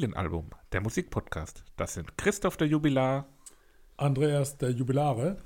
[0.00, 1.64] Familienalbum, der Musikpodcast.
[1.78, 3.26] Das sind Christoph der Jubilar.
[3.96, 5.38] Andreas der Jubilare.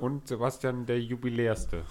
[0.00, 1.84] Und Sebastian der Jubilärste.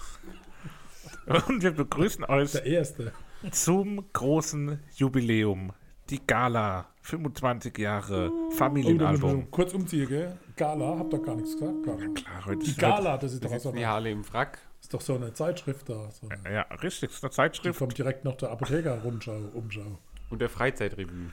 [1.48, 3.12] Und wir begrüßen euch Der Erste.
[3.52, 5.72] zum großen Jubiläum.
[6.10, 9.38] Die Gala, 25 Jahre Oh, da Familienalbum.
[9.38, 10.38] wir kurz umziehen, gell?
[10.56, 11.82] Gala, habt ihr gar nichts gesagt?
[11.84, 12.08] Gala.
[12.12, 14.30] Klar, heute Die ist Gala, das ist Wir doch, so sitzen hier eine, alle im
[14.30, 14.58] Wrack.
[14.82, 16.10] ist doch so eine Zeitschrift da.
[16.10, 17.78] So eine, heute- Ja, richtig, ist eine die Zeitschrift.
[17.78, 19.38] kommt direkt noch der Apotheker-Umschau.
[19.54, 19.98] Umschau.
[20.30, 21.30] Und der Freizeitrevue.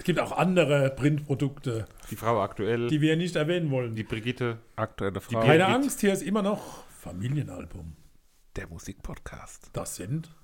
[0.00, 2.88] Es gibt auch andere Printprodukte, Die Frau aktuell.
[2.88, 3.94] die wir nicht erwähnen wollen.
[3.94, 4.56] die Brigitte.
[4.74, 5.40] Aktuelle Frau.
[5.40, 5.66] Keine.
[5.66, 7.96] Angst, hier ist immer noch Familienalbum.
[8.56, 9.68] Der Musikpodcast.
[9.74, 10.34] Das sind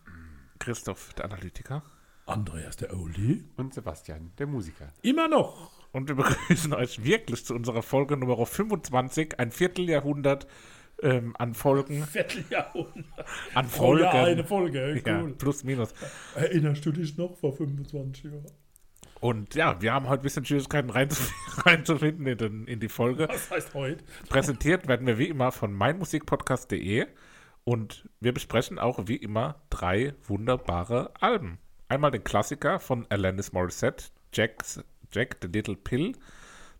[0.58, 1.82] Christoph, der Analytiker.
[2.26, 3.44] Andreas der Oldie.
[3.56, 4.92] Und Sebastian, der Musiker.
[5.00, 5.70] Immer noch.
[5.90, 10.46] Und wir begrüßen euch wirklich zu unserer Folge Nummer 25, ein Vierteljahrhundert
[11.02, 12.04] ähm, an Folgen.
[12.12, 13.24] Vierteljahrhundert.
[13.54, 14.04] An Oh Folgen.
[14.04, 15.32] ja, eine Folge, Ja, cool.
[15.32, 15.94] plus, minus.
[16.34, 18.44] Erinnerst du dich noch vor 25 Jahren?
[19.20, 21.32] Und ja, wir haben heute ein bisschen Schwierigkeiten reinzuf
[21.66, 23.28] reinzufinden in, den, in die Folge.
[23.28, 24.04] Was heißt heute?
[24.28, 27.06] Präsentiert werden wir wie immer von meinmusikpodcast.de
[27.64, 31.58] und wir besprechen auch wie immer drei wunderbare Alben.
[31.88, 36.12] Einmal den Klassiker von Alanis Morissette, Jack's, Jack the Little Pill,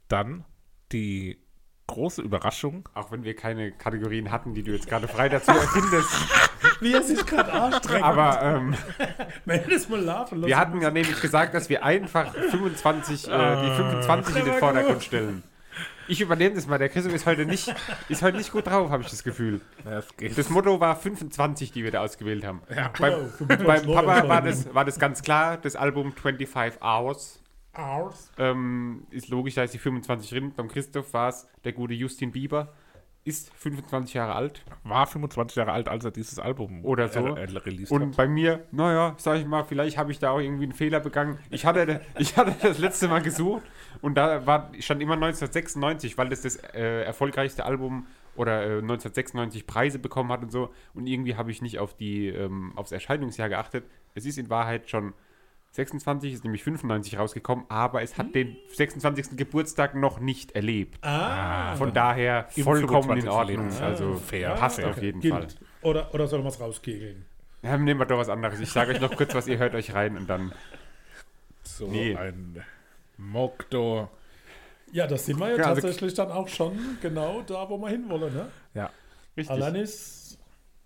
[0.08, 0.44] dann
[0.92, 1.38] die
[1.86, 6.08] große Überraschung, Auch wenn wir keine Kategorien hatten, die du jetzt gerade frei dazu erfindest.
[6.80, 8.04] Wie er sich gerade anstrengt.
[8.04, 8.74] Aber ähm,
[9.46, 15.04] wir hatten ja nämlich gesagt, dass wir einfach 25, äh, die 25 in den Vordergrund
[15.04, 15.42] stellen.
[16.08, 16.78] Ich übernehme das mal.
[16.78, 17.74] Der Christoph ist heute nicht,
[18.08, 19.60] ist heute nicht gut drauf, habe ich das Gefühl.
[20.16, 20.36] geht.
[20.38, 22.62] Das Motto war 25, die wir da ausgewählt haben.
[22.74, 22.92] Ja.
[22.98, 27.40] Beim, 25 beim Papa war das, war das ganz klar, das Album 25 Hours.
[27.78, 28.32] Ours.
[28.38, 30.52] Ähm, ist logisch, da ist die 25 drin.
[30.56, 32.72] Beim Christoph war es der gute Justin Bieber.
[33.24, 34.64] Ist 25 Jahre alt.
[34.84, 37.36] war 25 Jahre alt, als er dieses Album Oder so.
[37.36, 38.16] äh, äh, released Und hat.
[38.16, 41.36] bei mir, naja, sag ich mal, vielleicht habe ich da auch irgendwie einen Fehler begangen.
[41.50, 43.62] Ich hatte, ich hatte das letzte Mal gesucht
[44.00, 49.66] und da war, stand immer 1996, weil das das äh, erfolgreichste Album oder äh, 1996
[49.66, 50.70] Preise bekommen hat und so.
[50.94, 53.86] Und irgendwie habe ich nicht auf die, ähm, aufs Erscheinungsjahr geachtet.
[54.14, 55.14] Es ist in Wahrheit schon
[55.76, 59.36] 26, ist nämlich 95 rausgekommen, aber es hat den 26.
[59.36, 60.98] Geburtstag noch nicht erlebt.
[61.04, 63.30] Ah, Von daher Im vollkommen in 25.
[63.30, 63.56] Ordnung.
[63.56, 63.88] Lebensjahr.
[63.90, 64.90] Also Fair, passt fair.
[64.90, 65.34] auf jeden gilt.
[65.34, 65.46] Fall.
[65.82, 67.24] Oder, oder soll man es rauskegeln?
[67.62, 68.58] Ja, nehmen wir doch was anderes.
[68.60, 70.52] Ich sage euch noch kurz was, ihr hört euch rein und dann.
[71.62, 72.16] so Nee.
[72.16, 72.62] ein
[73.18, 74.08] Mokdo.
[74.92, 77.88] Ja, das sind wir ja, Ja, also- tatsächlich dann auch schon genau da, wo wir
[77.88, 78.32] hinwollen.
[78.34, 78.48] Ne?
[78.74, 78.90] Ja.
[79.36, 79.50] Richtig.
[79.50, 80.25] Alanis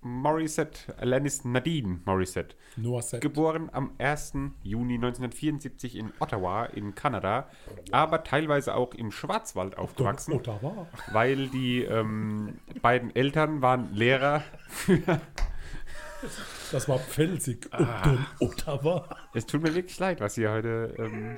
[0.03, 2.57] Morissette, Alanis Nadine Morissette.
[2.77, 3.21] Noisette.
[3.21, 4.33] Geboren am 1.
[4.63, 7.49] Juni 1974 in Ottawa in Kanada,
[7.93, 10.87] aber teilweise auch im Schwarzwald aufgewachsen, Ottawa.
[11.13, 14.43] weil die ähm, beiden Eltern waren Lehrer.
[16.73, 17.69] Das war Pfälzig.
[17.73, 18.17] Ah.
[18.41, 19.09] Ottawa.
[19.35, 20.95] Es tut mir wirklich leid, was ihr heute.
[20.99, 21.37] Ähm,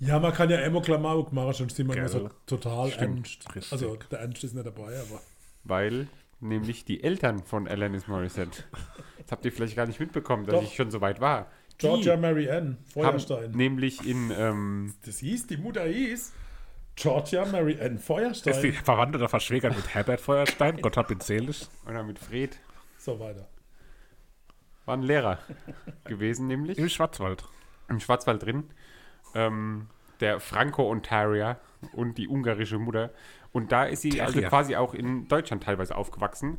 [0.00, 3.54] Ja, man kann ja immer Klamauk machen, sonst sind wir immer so total Stimmt, ernst.
[3.56, 3.72] richtig.
[3.72, 5.20] Also der Ernst ist nicht dabei, aber.
[5.64, 6.06] weil
[6.40, 8.64] nämlich die Eltern von Alanis Morissette.
[9.18, 10.62] Das habt ihr vielleicht gar nicht mitbekommen, dass Doch.
[10.62, 11.46] ich schon so weit war.
[11.72, 13.50] Die Georgia Mary Ann, haben Feuerstein.
[13.52, 14.30] nämlich in.
[14.36, 16.32] Ähm, Das hieß, die Mutter hieß
[16.96, 18.52] Georgia Mary Ann Feuerstein.
[18.54, 21.68] Ist die verwandt oder verschwägert mit Herbert Feuerstein, Gott hab ihn selig.
[21.86, 22.58] oder mit Fred.
[22.98, 23.48] So weiter.
[24.86, 25.38] War ein Lehrer
[26.04, 26.78] gewesen, nämlich.
[26.78, 27.44] Im Schwarzwald.
[27.88, 28.64] im Schwarzwald drin.
[29.34, 29.88] Ähm,
[30.20, 31.60] der Franco-Ontarier
[31.92, 33.10] und die ungarische Mutter.
[33.52, 34.48] Und da ist sie also Terrier.
[34.48, 36.58] quasi auch in Deutschland teilweise aufgewachsen.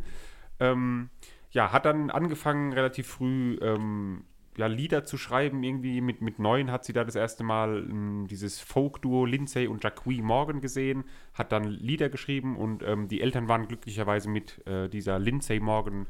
[0.59, 1.09] Ähm,
[1.51, 4.23] ja, hat dann angefangen, relativ früh ähm,
[4.57, 5.63] ja, Lieder zu schreiben.
[5.63, 9.83] Irgendwie mit, mit neun hat sie da das erste Mal ähm, dieses Folk-Duo Lindsay und
[9.83, 14.89] Jacques Morgan gesehen, hat dann Lieder geschrieben und ähm, die Eltern waren glücklicherweise mit äh,
[14.89, 16.07] dieser Lindsay Morgan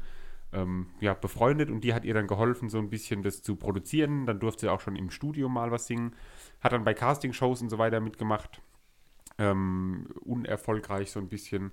[0.52, 4.26] ähm, ja, befreundet und die hat ihr dann geholfen, so ein bisschen das zu produzieren.
[4.26, 6.14] Dann durfte sie auch schon im Studio mal was singen.
[6.60, 8.60] Hat dann bei Castingshows und so weiter mitgemacht.
[9.40, 11.70] Ähm, unerfolgreich so ein bisschen.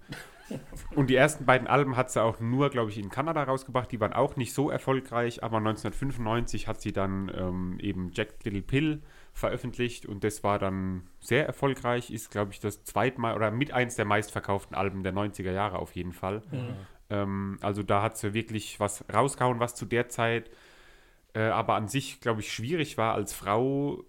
[0.96, 3.92] Und die ersten beiden Alben hat sie auch nur, glaube ich, in Kanada rausgebracht.
[3.92, 8.62] Die waren auch nicht so erfolgreich, aber 1995 hat sie dann ähm, eben Jack Little
[8.62, 9.02] Pill
[9.34, 12.10] veröffentlicht und das war dann sehr erfolgreich.
[12.10, 15.94] Ist, glaube ich, das zweitmal oder mit eins der meistverkauften Alben der 90er Jahre auf
[15.94, 16.44] jeden Fall.
[17.10, 20.50] Ähm, also da hat sie wirklich was rausgehauen, was zu der Zeit
[21.38, 24.04] äh, aber an sich, glaube ich, schwierig war, als Frau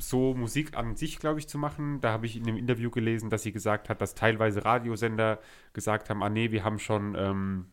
[0.00, 2.00] so Musik an sich, glaube ich, zu machen.
[2.00, 5.40] Da habe ich in dem Interview gelesen, dass sie gesagt hat, dass teilweise Radiosender
[5.72, 7.66] gesagt haben, ah nee, wir haben schon ähm,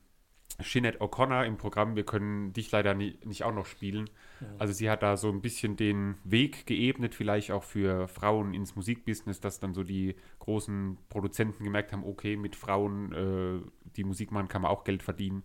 [0.59, 4.09] Sinead O'Connor im Programm, wir können dich leider nie, nicht auch noch spielen.
[4.57, 8.75] Also sie hat da so ein bisschen den Weg geebnet, vielleicht auch für Frauen ins
[8.75, 14.31] Musikbusiness, dass dann so die großen Produzenten gemerkt haben, okay, mit Frauen, äh, die Musik
[14.31, 15.43] machen, kann man auch Geld verdienen.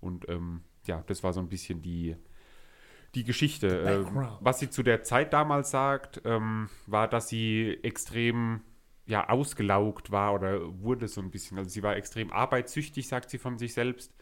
[0.00, 2.16] Und ähm, ja, das war so ein bisschen die,
[3.14, 3.82] die Geschichte.
[3.82, 4.04] Äh,
[4.40, 8.60] was sie zu der Zeit damals sagt, ähm, war, dass sie extrem
[9.06, 11.58] ja, ausgelaugt war oder wurde so ein bisschen.
[11.58, 14.14] Also sie war extrem arbeitssüchtig, sagt sie von sich selbst.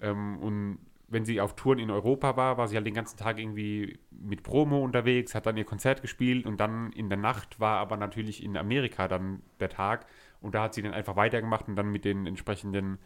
[0.00, 0.78] Ähm, und
[1.08, 4.42] wenn sie auf Touren in Europa war, war sie halt den ganzen Tag irgendwie mit
[4.42, 8.42] Promo unterwegs, hat dann ihr Konzert gespielt und dann in der Nacht war aber natürlich
[8.42, 10.06] in Amerika dann der Tag
[10.40, 12.98] und da hat sie dann einfach weitergemacht und dann mit den entsprechenden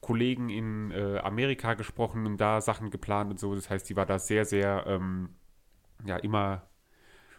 [0.00, 3.54] Kollegen in äh, Amerika gesprochen und da Sachen geplant und so.
[3.54, 5.30] Das heißt, sie war da sehr, sehr, ähm,
[6.04, 6.62] ja, immer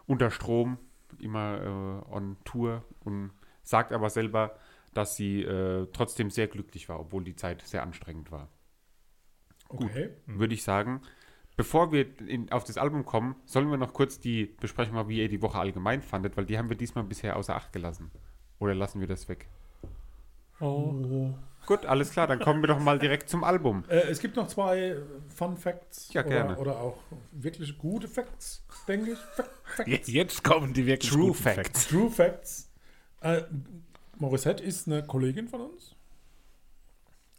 [0.06, 0.78] unter Strom,
[1.20, 3.32] immer äh, on Tour und
[3.64, 4.58] sagt aber selber,
[4.94, 8.50] dass sie äh, trotzdem sehr glücklich war, obwohl die Zeit sehr anstrengend war
[9.74, 10.10] Okay.
[10.26, 11.02] würde ich sagen.
[11.58, 15.20] Bevor wir in, auf das Album kommen, sollen wir noch kurz die besprechen, mal, wie
[15.20, 18.12] ihr die Woche allgemein fandet, weil die haben wir diesmal bisher außer Acht gelassen.
[18.60, 19.48] Oder lassen wir das weg?
[20.60, 21.34] Oh.
[21.68, 23.84] Gut, alles klar, dann kommen wir doch mal direkt zum Album.
[23.88, 24.98] Äh, es gibt noch zwei
[25.34, 26.12] Fun Facts.
[26.14, 26.58] Ja, oder, gerne.
[26.58, 26.98] Oder auch
[27.32, 29.18] wirklich gute Facts, denke ich.
[29.20, 29.90] Fac- Facts.
[29.90, 31.88] Jetzt, jetzt kommen die wirklich True guten Facts.
[31.88, 32.70] True Facts.
[33.22, 33.44] Äh,
[34.18, 35.96] Morissette ist eine Kollegin von uns.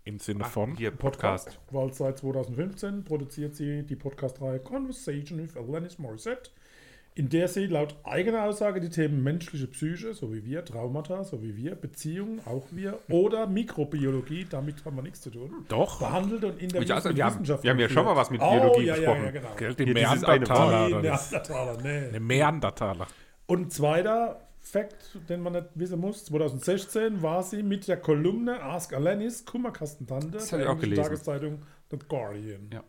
[0.04, 0.76] Im Sinne Ach, von.
[0.76, 1.58] hier Podcast.
[1.70, 6.50] Weil seit 2015 produziert sie die Podcast-Reihe Conversation with Alanis Morissette,
[7.14, 11.42] in der sie laut eigener Aussage die Themen menschliche Psyche, so wie wir, Traumata, so
[11.42, 16.42] wie wir, Beziehungen, auch wir, oder Mikrobiologie, damit haben wir nichts zu tun, Doch, behandelt
[16.44, 18.52] und Interviews also, mit wir haben- wir haben ja schon mal was mit führt.
[18.52, 19.18] Biologie oh, ja, besprochen.
[19.20, 19.54] Ja, ja, genau.
[19.56, 21.02] Gell, eine Neandertaler.
[21.02, 22.08] Das- Neandertaler, nee.
[22.08, 23.06] Eine Neandertaler.
[23.46, 28.94] Und zweiter Fakt, den man nicht wissen muss, 2016 war sie mit der Kolumne Ask
[28.94, 31.02] Alanis Kummerkastentante der auch englischen gelesen.
[31.02, 31.58] Tageszeitung
[31.90, 32.70] The Guardian.
[32.72, 32.82] Ja,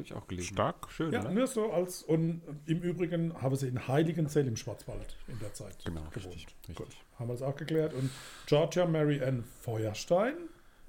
[0.00, 0.54] habe ich auch gelesen.
[0.54, 0.90] Stark.
[0.90, 1.32] Schön, Ja, ne?
[1.34, 5.84] nur so als und im Übrigen habe sie in Heiligenzell im Schwarzwald in der Zeit
[5.84, 6.34] Genau, gewohnt.
[6.34, 6.76] richtig, richtig.
[6.76, 7.94] Gut, haben wir das auch geklärt.
[7.94, 8.10] Und
[8.46, 10.34] Georgia Mary Ann Feuerstein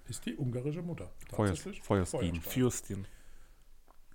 [0.07, 1.11] ist die ungarische Mutter.
[1.29, 1.81] Tatsächlich.
[1.81, 2.35] Feuerstein.
[2.41, 3.05] Fustin.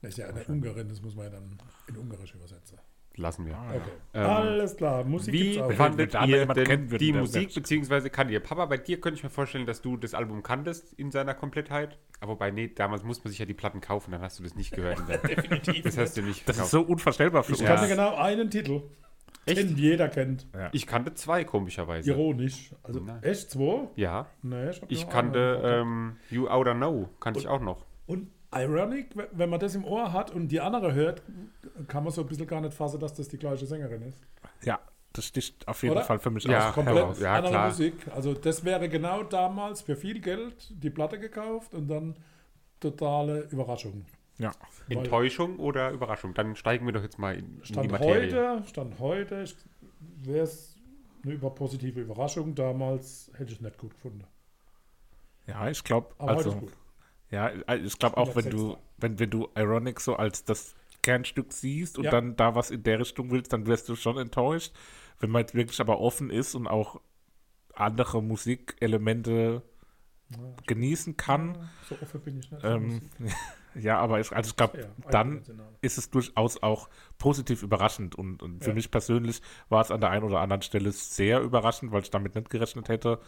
[0.02, 1.58] Das ist ja eine Ungarin, das muss man ja dann
[1.88, 2.78] in Ungarisch übersetzen.
[3.18, 3.52] Lassen wir.
[3.70, 3.80] Okay.
[4.12, 5.72] Ähm, Alles klar, Musik Wie gibt's auch.
[5.72, 9.64] fandet ihr denn die Musik, beziehungsweise kann ihr Papa, bei dir könnte ich mir vorstellen,
[9.64, 11.98] dass du das Album kanntest in seiner Komplettheit.
[12.20, 14.54] Aber wobei, nee, damals muss man sich ja die Platten kaufen, dann hast du das
[14.54, 14.98] nicht gehört.
[15.28, 15.82] Definitiv.
[15.84, 16.70] Das hast du nicht Das ist gekauft.
[16.72, 17.68] so unvorstellbar für ich uns.
[17.68, 18.82] kannte genau einen Titel,
[19.46, 19.58] Echt?
[19.58, 20.46] den jeder kennt.
[20.72, 22.10] Ich kannte zwei, komischerweise.
[22.10, 22.74] Ironisch.
[22.82, 23.22] Also Nein.
[23.22, 23.88] echt zwei?
[23.96, 27.86] Ja, Nee, ich, ich kannte ähm, You Oughta Know, kannte ich auch noch.
[28.06, 28.28] Und
[28.62, 31.22] ironic, wenn man das im Ohr hat und die andere hört,
[31.88, 34.20] kann man so ein bisschen gar nicht fassen, dass das die gleiche Sängerin ist.
[34.64, 34.78] Ja,
[35.12, 36.04] das sticht auf jeden Oder?
[36.04, 36.74] Fall für mich Ja, aus.
[36.74, 37.20] Komplett heraus.
[37.20, 37.68] ja, andere klar.
[37.68, 37.94] Musik.
[38.14, 42.16] Also das wäre genau damals für viel Geld die Platte gekauft und dann
[42.80, 44.04] totale Überraschung.
[44.38, 44.52] Ja.
[44.88, 46.34] Weil Enttäuschung oder Überraschung?
[46.34, 48.22] Dann steigen wir doch jetzt mal in, in die Stand Materie.
[48.58, 49.44] heute, Stand heute,
[50.24, 50.76] wäre es
[51.24, 52.54] eine über positive Überraschung.
[52.54, 54.24] Damals hätte ich es nicht gut gefunden.
[55.46, 56.72] Ja, ich glaube, Aber heute also, ist gut.
[57.36, 58.82] Ja, ich glaube auch, wenn du, 106.
[58.98, 62.10] wenn, wenn du Ironic so als das Kernstück siehst und Ja.
[62.10, 64.72] dann da was in der Richtung willst, dann wirst du schon enttäuscht.
[65.20, 67.00] Wenn man jetzt wirklich aber offen ist und auch
[67.74, 69.62] andere Musikelemente
[70.66, 72.64] genießen kann, So offen bin ich nicht.
[72.64, 73.00] ähm,
[73.74, 75.42] ja, aber ich, also ich glaube, Ja, dann
[75.82, 76.88] ist es durchaus auch
[77.18, 78.14] positiv überraschend.
[78.16, 78.74] Und, und für Ja.
[78.74, 82.34] mich persönlich war es an der einen oder anderen Stelle sehr überraschend, weil ich damit
[82.34, 83.20] nicht gerechnet hätte.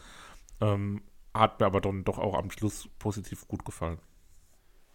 [0.61, 1.03] Ähm,
[1.35, 3.99] hat mir aber dann doch auch am Schluss positiv gut gefallen.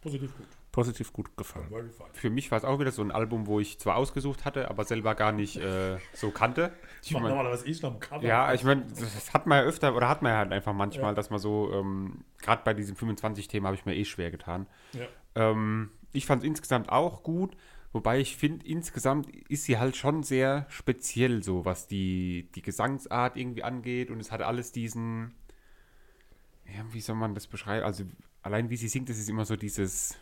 [0.01, 0.47] Positiv gut.
[0.73, 1.67] Positiv gut gefallen.
[2.13, 4.83] Für mich war es auch wieder so ein Album, wo ich zwar ausgesucht hatte, aber
[4.83, 6.73] selber gar nicht äh, so kannte.
[7.01, 8.23] Ich Ich mach mein, normalerweise ich noch am Cover.
[8.25, 11.11] ja, ich meine, das hat man ja öfter oder hat man ja halt einfach manchmal,
[11.11, 11.13] Ja.
[11.13, 14.67] dass man so, ähm, gerade bei diesem 25-Thema habe ich mir eh schwer getan.
[14.93, 15.05] Ja.
[15.35, 17.55] Ähm, ich fand es insgesamt auch gut,
[17.93, 23.37] wobei ich finde, insgesamt ist sie halt schon sehr speziell, so was die, die Gesangsart
[23.37, 25.35] irgendwie angeht und es hat alles diesen,
[26.75, 27.85] ja, wie soll man das beschreiben?
[27.85, 28.03] Also
[28.41, 30.17] allein wie sie singt, das ist immer so dieses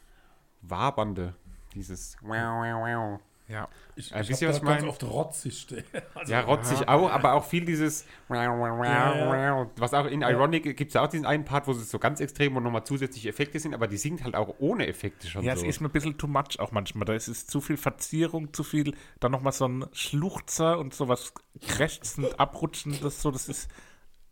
[0.61, 1.35] Wabernde,
[1.73, 3.19] dieses wow, wow, wow.
[3.47, 3.67] Ja.
[3.95, 4.89] Ich, Äh, ich wisst hab ihr, was da ich ganz mein?
[4.89, 5.67] oft rotzig.
[6.15, 9.67] Also, Ja, rotzig auch, aber auch viel dieses ja.
[9.75, 12.21] was auch in Ironic gibt es ja auch diesen einen Part, wo es so ganz
[12.21, 15.55] extrem und nochmal zusätzliche Effekte sind, aber die singt halt auch ohne Effekte schon Ja,
[15.55, 15.63] so.
[15.63, 17.05] es ist mir ein bisschen too much auch manchmal.
[17.05, 21.33] Da ist es zu viel Verzierung, zu viel, dann nochmal so ein Schluchzer und sowas
[21.67, 23.69] krächzend, abrutschendes, so, das ist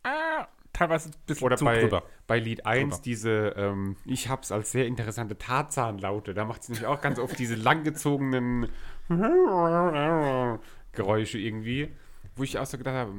[0.03, 0.47] ah,
[0.79, 2.03] teilweise ein bisschen Oder zu bei, drüber.
[2.25, 3.01] bei Lied 1 Drüber.
[3.03, 6.33] diese, ähm, ich hab's als sehr interessante Tarzanlaute.
[6.33, 8.69] Da macht sie nämlich auch ganz oft diese langgezogenen
[10.93, 11.89] Geräusche irgendwie,
[12.35, 13.13] wo ich auch so gedacht habe,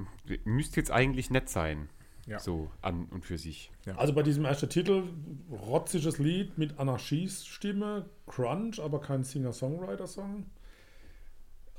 [0.44, 1.88] müsste jetzt eigentlich nett sein.
[2.26, 2.38] Ja.
[2.38, 3.72] So an und für sich.
[3.96, 5.02] also bei diesem ersten Titel,
[5.50, 10.46] rotziges Lied mit Anarchies-Stimme, Crunch, aber kein Singer-Songwriter-Song.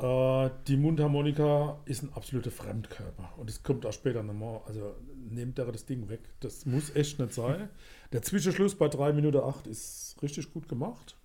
[0.02, 3.34] Äh, die Mundharmonika ist ein absoluter Fremdkörper.
[3.38, 4.62] Und es kommt auch später nochmal.
[4.66, 4.96] Also
[5.30, 6.22] nehmt da das Ding weg.
[6.40, 7.70] Das muss echt nicht sein.
[8.12, 11.18] Der Zwischenschluss bei 3 Minuten 8 ist richtig gut gemacht.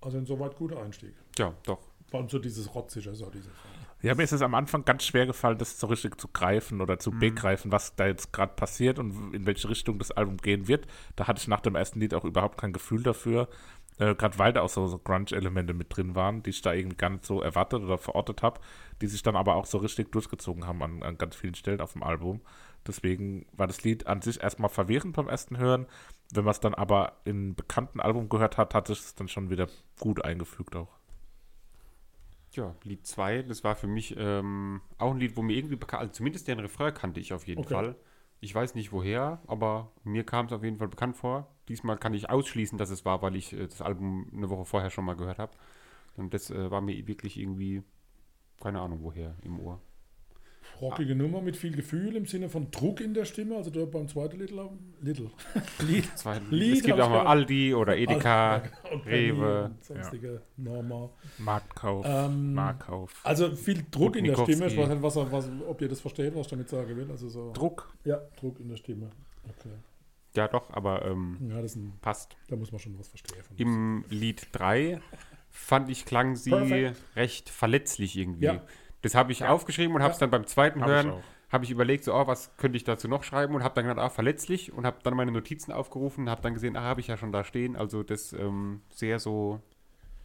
[0.00, 1.14] Also insoweit guter Einstieg.
[1.38, 1.80] Ja, doch.
[2.10, 3.50] Vor allem so dieses Rotzige, so diese
[4.00, 6.98] Ja, mir ist es am Anfang ganz schwer gefallen, das so richtig zu greifen oder
[6.98, 10.86] zu begreifen, was da jetzt gerade passiert und in welche Richtung das Album gehen wird.
[11.16, 13.48] Da hatte ich nach dem ersten Lied auch überhaupt kein Gefühl dafür.
[13.98, 16.96] Äh, gerade weil da auch so, so Grunge-Elemente mit drin waren, die ich da irgendwie
[16.96, 18.60] gar nicht so erwartet oder verortet habe,
[19.02, 21.92] die sich dann aber auch so richtig durchgezogen haben an, an ganz vielen Stellen auf
[21.94, 22.40] dem Album.
[22.86, 25.86] Deswegen war das Lied an sich erstmal verwirrend beim ersten Hören.
[26.32, 29.68] Wenn man es dann aber in bekannten Album gehört hat, hat es dann schon wieder
[29.98, 30.88] gut eingefügt auch.
[32.52, 36.00] Ja, Lied 2, das war für mich ähm, auch ein Lied, wo mir irgendwie bekannt,
[36.00, 37.64] also zumindest den Refrain kannte ich auf jeden Okay.
[37.64, 37.96] Fall.
[38.40, 41.54] Ich weiß nicht woher, aber mir kam es auf jeden Fall bekannt vor.
[41.68, 44.90] Diesmal kann ich ausschließen, dass es war, weil ich äh, das Album eine Woche vorher
[44.90, 45.52] schon mal gehört habe.
[46.16, 47.82] Und das äh, war mir wirklich irgendwie,
[48.60, 49.80] keine Ahnung woher, im Ohr.
[50.80, 53.56] rockige Nummer mit viel Gefühl im Sinne von Druck in der Stimme.
[53.56, 54.70] Also da beim zweiten Little,
[55.00, 55.30] Little.
[55.80, 56.08] Lied.
[56.50, 57.26] Lied es gibt auch mal.
[57.26, 59.70] Aldi oder Edeka, Und Penny Rewe.
[59.80, 61.10] sonstige Norma.
[61.38, 63.20] Marktkauf, Ähm, Marktkauf.
[63.24, 64.34] Also viel Druck in der.
[64.36, 64.66] Stimme.
[64.66, 67.10] Ich weiß nicht, was, was, ob ihr das versteht, was ich damit sagen will.
[67.10, 67.52] Also so.
[67.52, 67.92] Druck.
[68.04, 69.10] Ja, Druck in der Stimme.
[69.48, 69.70] Okay.
[70.38, 72.36] Ja, doch, aber ähm, Ja, ein, passt.
[72.48, 73.42] da muss man schon was verstehen.
[73.42, 75.00] Von Im Lied 3
[75.50, 76.96] fand ich, klang sie Perfekt.
[77.16, 78.44] recht verletzlich irgendwie.
[78.44, 78.62] Ja.
[79.02, 80.26] Das habe ich aufgeschrieben und habe es Ja.
[80.26, 81.12] dann beim zweiten Hab Hören,
[81.50, 83.98] habe ich überlegt, so, oh, was könnte ich dazu noch schreiben und habe dann gedacht,
[84.04, 87.06] ah, verletzlich und habe dann meine Notizen aufgerufen und habe dann gesehen, ah, habe ich
[87.08, 87.74] ja schon da stehen.
[87.74, 89.60] Also das ähm, sehr so,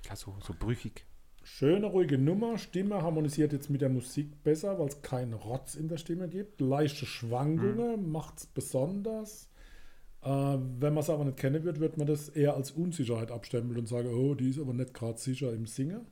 [0.08, 1.06] ja, so, so brüchig.
[1.46, 2.58] Schöne, ruhige Nummer.
[2.58, 6.62] Stimme harmonisiert jetzt mit der Musik besser, weil es keinen Rotz in der Stimme gibt.
[6.62, 9.50] Leichte Schwankungen macht es besonders.
[10.24, 10.30] Äh,
[10.80, 13.88] wenn man es aber nicht kennen wird, wird man das eher als Unsicherheit abstempeln und
[13.88, 16.06] sagen, oh, die ist aber nicht gerade sicher im Singen.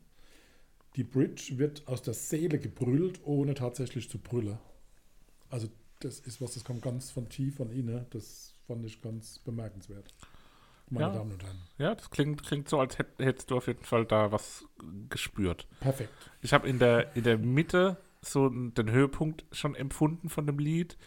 [0.97, 4.57] Die Bridge wird aus der Seele gebrüllt, ohne tatsächlich zu brüllen.
[5.49, 5.69] Also
[6.01, 8.05] das ist was, das kommt ganz von tief von innen.
[8.09, 10.13] Das fand ich ganz bemerkenswert.
[10.89, 11.13] Meine Ja.
[11.13, 11.59] Damen und Herren.
[11.77, 14.65] Ja, das klingt, klingt so, als hätt, hättest du auf jeden Fall da was
[15.09, 15.67] gespürt.
[15.79, 16.11] Perfekt.
[16.41, 20.97] Ich habe in der, in der Mitte so den Höhepunkt schon empfunden von dem Lied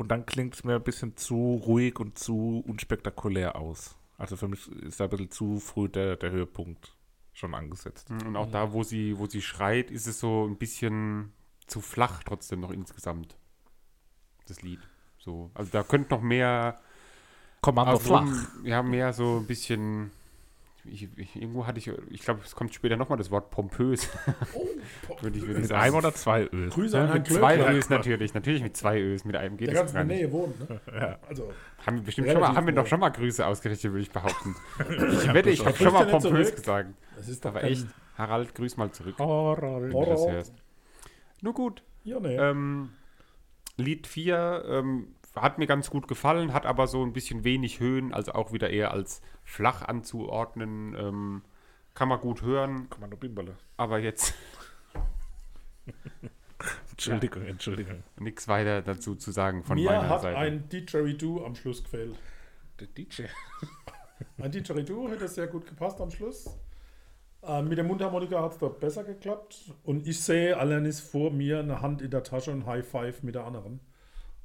[0.00, 3.96] und dann klingt es mir ein bisschen zu ruhig und zu unspektakulär aus.
[4.16, 6.96] Also für mich ist da ein bisschen zu früh der, der Höhepunkt
[7.34, 8.08] schon angesetzt.
[8.10, 11.34] Und auch da, wo sie, wo sie schreit, ist es so ein bisschen
[11.66, 13.36] zu flach trotzdem noch insgesamt.
[14.46, 14.80] Das Lied.
[15.18, 16.80] So, also da könnte noch mehr
[17.60, 18.48] Kommando flach.
[18.64, 20.12] Ja, mehr so ein bisschen.
[20.84, 24.08] Ich, ich, irgendwo hatte ich, ich glaube, es kommt später nochmal das Wort pompös.
[25.20, 25.82] würde ich, würde ich Mit sagen.
[25.82, 26.70] einem oder zwei Öl.
[26.70, 27.74] Grüße Ja, an Herrn mit zwei Klöckler.
[27.74, 30.16] Ös natürlich, natürlich mit zwei Ös, mit einem geht Der es ganz in gar der
[30.16, 30.22] nicht.
[30.24, 30.70] Nähe wohnt.
[30.70, 30.80] Ne?
[31.28, 31.52] Also,
[31.86, 34.56] Haben wir bestimmt schon mal, haben wir doch schon mal Grüße ausgerichtet, würde ich behaupten.
[35.12, 36.56] Ich wette, ich habe schon mal pompös zurück?
[36.56, 36.88] gesagt.
[37.16, 39.82] das ist doch Aber echt, Harald, grüß mal zurück, Harald.
[39.82, 40.10] wenn du Harald.
[40.18, 40.54] das hörst.
[41.42, 41.82] Nur gut.
[42.04, 42.36] Ja, nee.
[42.36, 42.90] Ähm,
[43.76, 48.12] Lied 4 ähm, hat mir ganz gut gefallen, hat aber so ein bisschen wenig Höhen,
[48.12, 50.94] also auch wieder eher als flach anzuordnen.
[50.94, 51.42] Ähm,
[51.94, 53.56] kann man gut hören, Kommando Bimberle.
[53.76, 54.34] aber jetzt
[56.90, 58.02] Entschuldigung, Entschuldigung.
[58.18, 60.38] nichts weiter dazu zu sagen von Mir meiner hat Seite.
[60.38, 62.14] ein Didgeridoo am Schluss gefällt.
[62.78, 63.22] Der DJ.
[64.38, 66.58] Ein Didgeridoo hätte sehr gut gepasst am Schluss.
[67.42, 69.72] Äh, mit der Mundharmonika hat es dort besser geklappt.
[69.82, 73.34] Und ich sehe Alanis vor mir eine Hand in der Tasche und High Five mit
[73.34, 73.80] der anderen.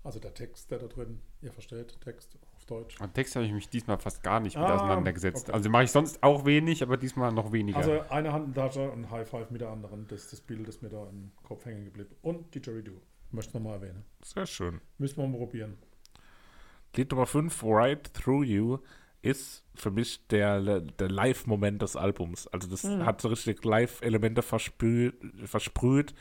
[0.06, 2.96] Also der Text, der da drin, ihr versteht, Text auf Deutsch.
[3.02, 5.46] Am Text habe ich mich diesmal fast gar nicht mit Ah, auseinandergesetzt.
[5.50, 5.52] okay.
[5.58, 7.78] Also mache ich sonst auch wenig, aber diesmal noch weniger.
[7.80, 10.08] Also eine Hand in der Tasche und High Five mit der anderen.
[10.08, 12.10] Das ist das Bild, das mir da im Kopf hängen geblieben.
[12.22, 13.02] Und Didgeridoo.
[13.32, 14.06] Möchte ich nochmal erwähnen.
[14.24, 14.80] Sehr schön.
[15.00, 15.78] Müssen wir mal probieren.
[16.96, 18.78] Lied Nummer 5, Right Through You,
[19.22, 22.48] ist für mich der, der Live-Moment des Albums.
[22.48, 25.16] Also das hat so richtig Live-Elemente versprüht.
[25.46, 26.14] versprüht.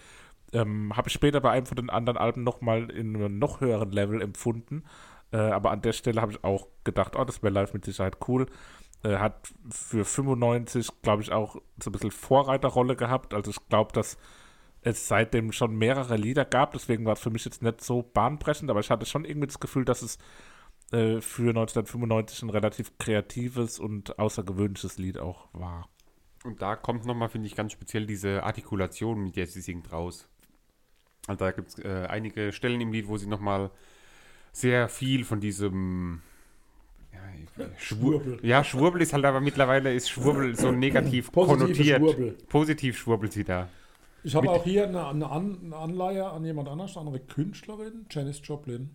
[0.54, 3.90] Ähm, Habe ich später bei einem von den anderen Alben nochmal in einem noch höheren
[3.90, 4.84] Level empfunden.
[5.32, 8.18] Äh, aber an der Stelle habe ich auch gedacht, oh, das wäre live mit Sicherheit
[8.28, 8.46] cool.
[9.02, 13.34] Äh, hat für 95, glaube ich, auch so ein bisschen Vorreiterrolle gehabt.
[13.34, 14.16] Also ich glaube, dass
[14.82, 16.73] es seitdem schon mehrere Lieder gab.
[16.73, 19.61] Deswegen war es für mich jetzt nicht so bahnbrechend, aber ich hatte schon irgendwie das
[19.61, 20.18] Gefühl, dass es
[20.92, 25.88] äh, für 1995 ein relativ kreatives und außergewöhnliches Lied auch war.
[26.44, 30.28] Und da kommt nochmal, finde ich, ganz speziell diese Artikulation, mit der sie singt, raus.
[31.26, 33.71] Also da gibt es äh, einige Stellen im Lied, wo sie nochmal
[34.52, 36.23] sehr viel von diesem
[37.12, 37.21] ja,
[37.78, 38.38] Schwur Schwurbel.
[38.43, 41.99] ja, Schwurbel ist halt aber mittlerweile ist Schwurbel so negativ Positive konnotiert.
[41.99, 42.38] Schwurbel.
[42.49, 43.69] Positiv schwurbelt sie da.
[44.23, 48.07] Ich habe auch hier eine, eine, An eine Anleihe an jemand anders, eine andere Künstlerin,
[48.11, 48.90] Janis Joplin.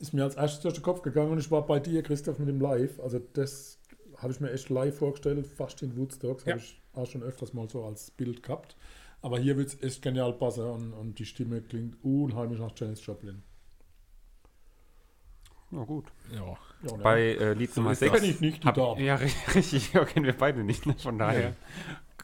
[0.00, 2.48] Ist mir als erstes durch den Kopf gegangen und ich war bei dir, Christoph, mit
[2.48, 3.00] dem Live.
[3.00, 3.78] Also das
[4.16, 6.38] habe ich mir echt live vorgestellt, fast in Woodstock.
[6.38, 6.52] Das Ja.
[6.54, 8.76] habe ich auch schon öfters mal so als Bild gehabt.
[9.20, 13.04] Aber hier wird es echt genial passen und, und die Stimme klingt unheimlich nach Janis
[13.04, 13.42] Joplin.
[15.70, 16.06] Ja, gut.
[16.32, 16.56] Ja.
[16.82, 16.96] Ja?
[16.96, 18.12] Bei äh, Lied Nummer das 6.
[18.12, 19.04] kenn ich nicht, die Damen.
[19.04, 19.92] Ja, ri- richtig.
[19.92, 20.86] Ja, kennen wir beide nicht.
[20.86, 20.94] Ne?
[20.94, 21.56] Von daher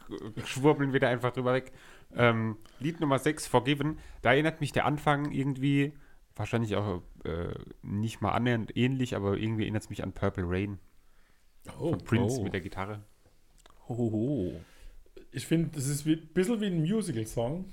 [0.09, 1.73] g- schwurbeln wir da einfach drüber weg.
[2.15, 3.99] Ähm, Lied Nummer 6, Forgiven.
[4.23, 5.93] Da erinnert mich der Anfang irgendwie,
[6.37, 10.79] wahrscheinlich auch äh, nicht mal annähernd ähnlich, aber irgendwie erinnert es mich an Purple Rain
[11.79, 12.45] oh, von Prince oh.
[12.45, 13.03] mit der Gitarre.
[13.89, 14.61] Hohoho.
[15.35, 17.65] Ich finde, das ist ein bisschen wie ein Musical-Song.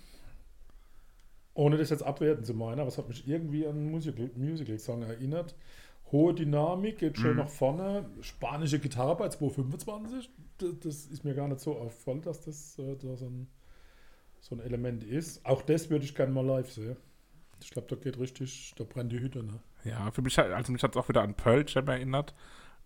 [1.54, 5.04] Ohne das jetzt abwerten zu meinen, aber es hat mich irgendwie an einen Musical- Musical-Song
[5.04, 5.54] erinnert.
[6.12, 8.06] Hohe Dynamik, geht schön nach vorne.
[8.22, 10.30] Spanische Gitarre bei 225.
[10.58, 13.48] Das, das ist mir gar nicht so aufgefallen, dass das äh, da so ein,
[14.42, 15.46] so ein Element ist.
[15.46, 16.98] Auch das würde ich gerne mal live sehen.
[17.62, 19.44] Ich glaube, da geht richtig, da brennt die Hütte.
[19.44, 19.60] Ne?
[19.84, 22.34] Ja, für mich, hat- also mich hat es auch wieder an Pearl Jam erinnert.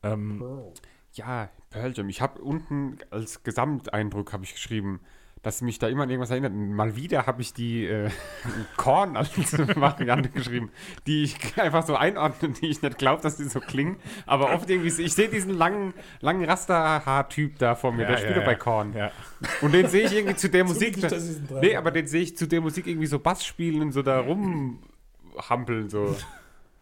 [0.03, 0.43] Ähm,
[1.15, 2.09] Ja, Pearl Jam.
[2.09, 4.99] Ich habe unten als Gesamteindruck habe ich geschrieben,
[5.41, 6.53] dass mich da immer an irgendwas erinnert.
[6.53, 8.09] Mal wieder habe ich die äh,
[8.77, 9.29] Korn als
[9.75, 10.71] Variante geschrieben,
[11.05, 13.97] die ich einfach so einordne, die ich nicht glaube, dass die so klingen.
[14.25, 18.37] Aber oft irgendwie, ich sehe diesen langen, langen Rasterhaar-Typ da vor mir, Ja, der spielt
[18.37, 18.57] ja, bei ja.
[18.57, 18.93] Korn.
[18.93, 19.11] ja.
[19.61, 20.99] Und den sehe ich irgendwie zu der Musik.
[20.99, 21.59] Treffer.
[21.61, 24.19] nee, aber den sehe ich zu der Musik irgendwie so Bass spielen und so da
[24.21, 25.89] rumhampeln.
[25.89, 26.15] So.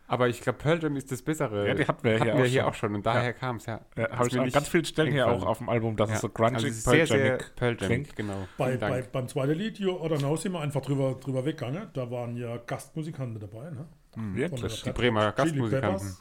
[0.08, 1.68] Aber ich glaube, Pearl Jam ist das Bessere.
[1.68, 2.70] Ja, die hatten wir hier wir auch hier schon.
[2.70, 2.96] auch schon.
[2.96, 3.82] Und daher kam es, ja.
[3.98, 6.16] Ja, habe ich mir an ganz vielen Stellen hier auch auf dem Album, dass Ja.
[6.16, 8.16] es so grungig, also es ist Pearl sehr, sehr Pearl Jam, klingt.
[8.16, 8.48] genau.
[8.58, 11.88] Bei, bei, beim zweiten Lied, You oder Now, sind wir einfach drüber, drüber weggegangen.
[11.94, 13.70] Da waren ja Gastmusikanten dabei.
[13.72, 13.88] Ne?
[14.36, 14.82] Wirklich.
[14.82, 16.18] Von Die Bremer Gastmusikanten.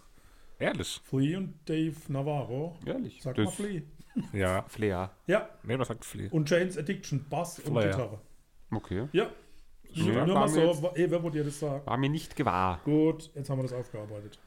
[0.58, 1.00] Ehrlich.
[1.04, 2.78] Flea und Dave Navarro.
[2.86, 3.20] Ehrlich.
[3.20, 3.82] Sag das mal Flea.
[4.32, 4.62] Ja.
[4.68, 5.10] Flair.
[5.26, 6.28] Ja, Nee, was sagt Flea?
[6.30, 7.90] und Jane's Addiction, Bass und Flair.
[7.90, 8.20] Gitarre.
[8.70, 9.08] Okay.
[9.12, 9.26] Ja,
[9.94, 11.86] Ja, nur war mal mir so, jetzt- eh, wer wurde dir das sagen?
[11.86, 12.80] War mir nicht gewahr.
[12.84, 14.38] Gut, jetzt haben wir das aufgearbeitet.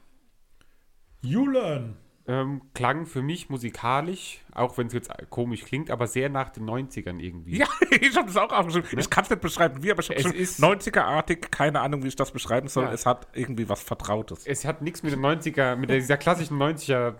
[1.22, 1.96] You Learn.
[2.28, 6.64] Ähm, klang für mich musikalisch, auch wenn es jetzt komisch klingt, aber sehr nach den
[6.68, 7.58] 90ern irgendwie.
[7.58, 7.68] Ja,
[8.00, 8.98] ich habe das auch aufgeschrieben.
[8.98, 12.02] Ich kann es nicht beschreiben, wie, aber ich habe Es schon ist- 90er-artig, keine Ahnung,
[12.02, 12.84] wie ich das beschreiben soll.
[12.86, 12.92] Ja.
[12.92, 14.44] Es hat irgendwie was Vertrautes.
[14.44, 17.14] Es hat nichts mit den 90er, mit dieser klassischen 90er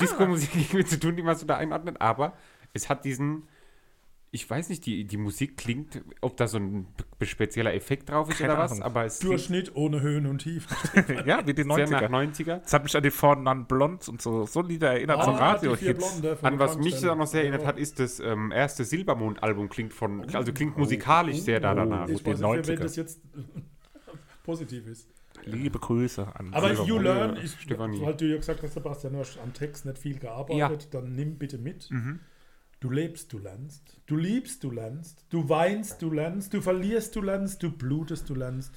[0.00, 2.32] Disco-Musik irgendwie zu tun, die man so da einordnet, aber
[2.74, 3.46] es hat diesen,
[4.30, 6.86] ich weiß nicht, die, die Musik klingt, ob da so ein
[7.22, 8.82] spezieller Effekt drauf ist Keine oder was, Ahnung.
[8.84, 10.76] aber es klingt Durchschnitt ohne Höhen und Tiefen.
[11.26, 12.08] ja, wie die sehr nach 90er.
[12.10, 12.60] 90er.
[12.64, 15.46] Es hat mich an die Fornan Blondes und so, so Lieder erinnert, so die vier
[15.46, 16.22] Radio-Hits.
[16.42, 17.68] An was mich da noch sehr erinnert Ja.
[17.68, 22.08] hat, ist das ähm, erste Silbermond-Album klingt von, also klingt musikalisch sehr da danach.
[22.08, 22.82] Ich weiß nicht, wenn 90er.
[22.82, 23.20] das jetzt
[24.44, 25.08] positiv ist.
[25.44, 26.88] Liebe Grüße an Aber Silbermond.
[26.88, 30.18] You Learn, ich, weil du ja gesagt hast, Sebastian, du hast am Text nicht viel
[30.18, 31.90] gearbeitet, dann nimm bitte mit.
[31.90, 32.20] Mhm.
[32.80, 33.82] Du lebst, du lernst.
[34.06, 35.24] Du liebst, du lernst.
[35.30, 36.54] Du weinst, du lernst.
[36.54, 37.62] Du verlierst, du lernst.
[37.62, 38.72] Du blutest, du lernst.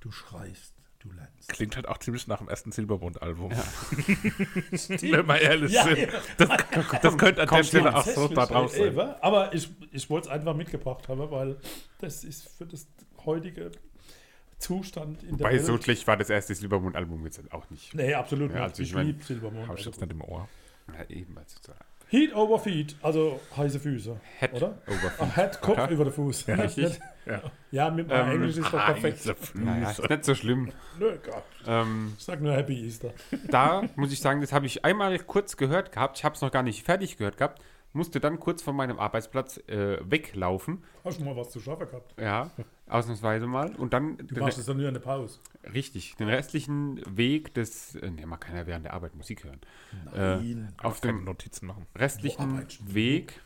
[0.00, 1.48] Du schreist, du lernst.
[1.50, 3.50] Klingt halt auch ziemlich nach dem ersten Silbermond-Album.
[4.30, 5.98] Wenn wir ehrlich Ja, sind.
[5.98, 6.08] ja.
[6.38, 6.48] Das,
[7.02, 8.98] das könnte an der Stelle auch so da drauf sein.
[9.20, 11.56] Aber ich, ich wollte es einfach mitgebracht haben, weil
[11.98, 12.86] das ist für das
[13.24, 13.70] heutige
[14.58, 15.66] Zustand in der Weil Welt.
[15.66, 17.94] so schlecht war das erste Silbermond-Album jetzt auch nicht.
[17.94, 18.70] Nee, absolut Ja, nicht.
[18.70, 19.68] also ich ich liebe Silbermond.
[19.68, 20.48] Habe ich jetzt nicht im Ohr.
[20.88, 21.72] Ja, eben, also so
[22.12, 24.20] Heat over Feet, also heiße Füße.
[24.38, 24.74] Head Oder?
[24.86, 26.44] over Ah, Head, Kopf über den Fuß.
[26.46, 27.00] Ja, Richtig.
[27.24, 27.40] Ja.
[27.70, 29.18] ja mit meinem Ähm, Englisch ist doch perfekt.
[29.20, 30.02] Heiße Ja, ja, Füße.
[30.02, 30.72] ist nicht so schlimm.
[30.98, 31.42] Nö, Gott.
[31.66, 33.12] Ähm, Ich sag nur Happy Easter.
[33.48, 36.18] da muss ich sagen, das habe ich einmal kurz gehört gehabt.
[36.18, 37.62] Ich habe es noch gar nicht fertig gehört gehabt.
[37.94, 40.82] Musste dann kurz von meinem Arbeitsplatz äh, weglaufen.
[41.04, 42.14] Hast du mal was zu schaffen gehabt?
[42.18, 42.50] Ja,
[42.86, 43.74] ausnahmsweise mal.
[43.76, 45.40] Und dann Du machst es dann nur in der Pause.
[45.74, 47.94] richtig den restlichen Weg des.
[47.96, 49.60] Äh, ne, man kann ja während der Arbeit Musik hören.
[50.14, 51.86] Äh, auf dem Notizen machen.
[51.94, 52.66] Restlichen?
[52.86, 53.40] Weg.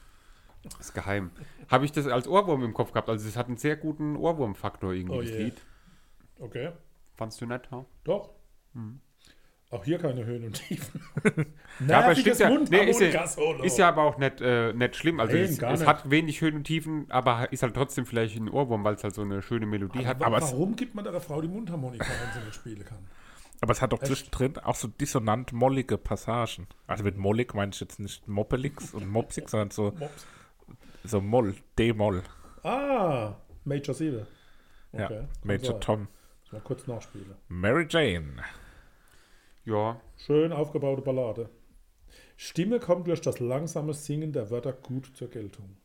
[0.81, 1.31] Ist geheim.
[1.69, 3.09] Habe ich das als Ohrwurm im Kopf gehabt.
[3.09, 5.45] Also es hat einen sehr guten Ohrwurmfaktor irgendwie, Oh das je.
[5.45, 5.63] Lied.
[6.39, 6.73] Okay,
[7.15, 7.85] Fandst du nicht, ha?
[8.05, 8.31] doch.
[9.71, 11.01] Auch hier keine Höhen und Tiefen.
[11.87, 12.49] Ja, aber stimmt ja.
[12.49, 13.25] Nee, ist, ja
[13.63, 15.21] ist ja aber auch nicht, äh, nicht schlimm.
[15.21, 15.87] Also Nein, es, es nicht.
[15.87, 19.15] hat wenig Höhen und Tiefen, aber ist halt trotzdem vielleicht ein Ohrwurm, weil es halt
[19.15, 20.17] so eine schöne Melodie hat.
[20.17, 22.97] aber aber es- warum gibt man der Frau die Mundharmonika, wenn sie nicht spielen kann?
[23.61, 26.67] Aber es hat doch zwischendrin auch so dissonant mollige Passagen.
[26.87, 30.27] Also mit mollig meine ich jetzt nicht moppelix und mopsig, sondern so, Mops.
[31.05, 32.23] so Moll, D-Moll.
[32.63, 34.27] Ah, Major 7.
[34.93, 35.25] Ja, Okay.
[35.43, 36.09] Major Also, Tom.
[36.53, 37.35] Mal kurz nachspielen.
[37.49, 38.37] Mary Jane.
[39.67, 41.51] Ja, Schön aufgebaute Ballade.
[42.37, 45.77] Stimme kommt durch das langsame Singen der Wörter gut zur Geltung.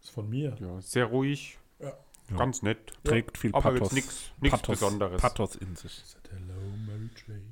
[0.00, 0.56] ist von mir.
[0.60, 1.92] ja, sehr ruhig, Ja.
[2.36, 2.92] ganz nett.
[3.04, 3.94] Trägt viel Aber Pathos.
[3.94, 5.20] jetzt nichts Besonderes.
[5.20, 5.92] Pathos in sich.
[5.92, 7.42] Said Hello, Mary Jane.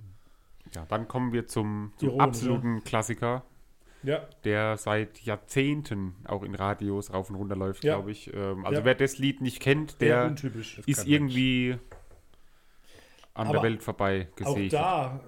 [0.73, 3.45] Ja, dann kommen wir zum, zum Ironisch, absoluten Klassiker,
[4.03, 7.95] Ja, der seit Jahrzehnten auch in Radios rauf und runter läuft, Ja.
[7.97, 8.33] glaube ich.
[8.33, 8.85] Ähm, also Ja.
[8.85, 10.35] wer das Lied nicht kennt, der
[10.87, 11.77] ist irgendwie
[13.35, 14.73] an der Aber Welt vorbei Auch gesegnet.
[14.75, 15.21] da,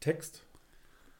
[0.00, 0.44] Text.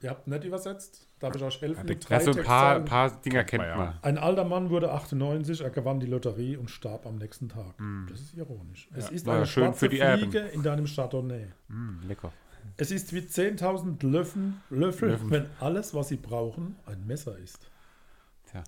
[0.01, 1.07] Ihr habt nicht übersetzt.
[1.19, 1.79] Darf ich euch helfen?
[1.79, 3.99] Ja, mit Ja, so ein paar, paar Dinger kennt man ja.
[4.03, 7.77] Ein alter Mann wurde 98, er gewann die Lotterie und starb am nächsten Tag.
[7.79, 8.07] Hm.
[8.09, 8.89] Das ist ironisch.
[8.95, 10.31] Es ist War eine ja schön schwarze für die Erben.
[10.31, 11.49] Fliege in deinem Chardonnay.
[11.67, 12.33] Mm, lecker.
[12.77, 15.31] Es ist wie 10.000 Löffel, Löffel, Löffel.
[15.31, 17.69] wenn alles, was sie brauchen, ein Messer ist.
[18.51, 18.63] Tja.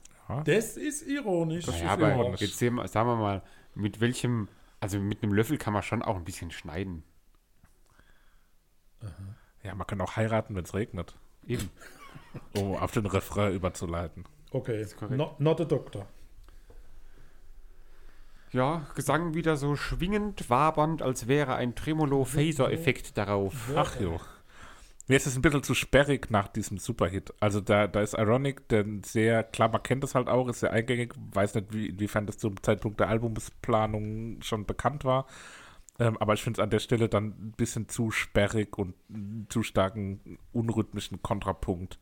[0.44, 1.66] Das ist ironisch.
[1.66, 2.40] Das Ja, ist aber ironisch.
[2.40, 3.42] jetzt sehen sagen wir mal,
[3.76, 4.48] mit welchem,
[4.80, 7.04] also mit einem Löffel kann man schon auch ein bisschen schneiden.
[9.62, 11.70] Ja, man kann auch heiraten, wenn es regnet, Eben.
[12.56, 14.24] um auf den Refrain überzuleiten.
[14.52, 15.16] Okay, korrekt.
[15.16, 16.06] not, not a doctor.
[18.52, 23.54] Ja, Gesang wieder so schwingend, wabernd, als wäre ein Tremolo-Phaser-Effekt darauf.
[23.76, 24.18] Ach jo.
[25.06, 27.32] Mir ist es ein bisschen zu sperrig nach diesem Superhit.
[27.40, 30.72] Also da, da ist Ironic, denn sehr, klar, man kennt das halt auch, ist sehr
[30.72, 35.26] eingängig, weiß nicht, wie, inwiefern das zum Zeitpunkt der Albumsplanung schon bekannt war.
[36.00, 39.46] Ähm, aber ich finde es an der Stelle dann ein bisschen zu sperrig und einen
[39.50, 41.98] zu starken, unrhythmischen Kontrapunkt,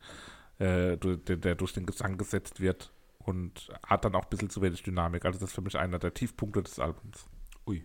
[0.57, 4.61] äh, der, der durch den Gesang gesetzt wird und hat dann auch ein bisschen zu
[4.61, 5.25] wenig Dynamik.
[5.25, 7.27] Also das ist für mich einer der Tiefpunkte des Albums.
[7.67, 7.83] Ui.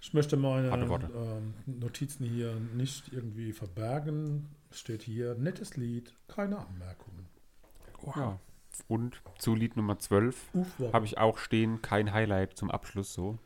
[0.00, 4.48] Ich möchte meine ähm, Notizen hier nicht irgendwie verbergen.
[4.70, 7.26] Es steht hier, nettes Lied, keine Anmerkungen.
[8.16, 8.38] Ja.
[8.88, 10.92] Und zu Lied Nummer 12 Uff, warum?
[10.92, 13.38] habe ich auch stehen, kein Highlight zum Abschluss so.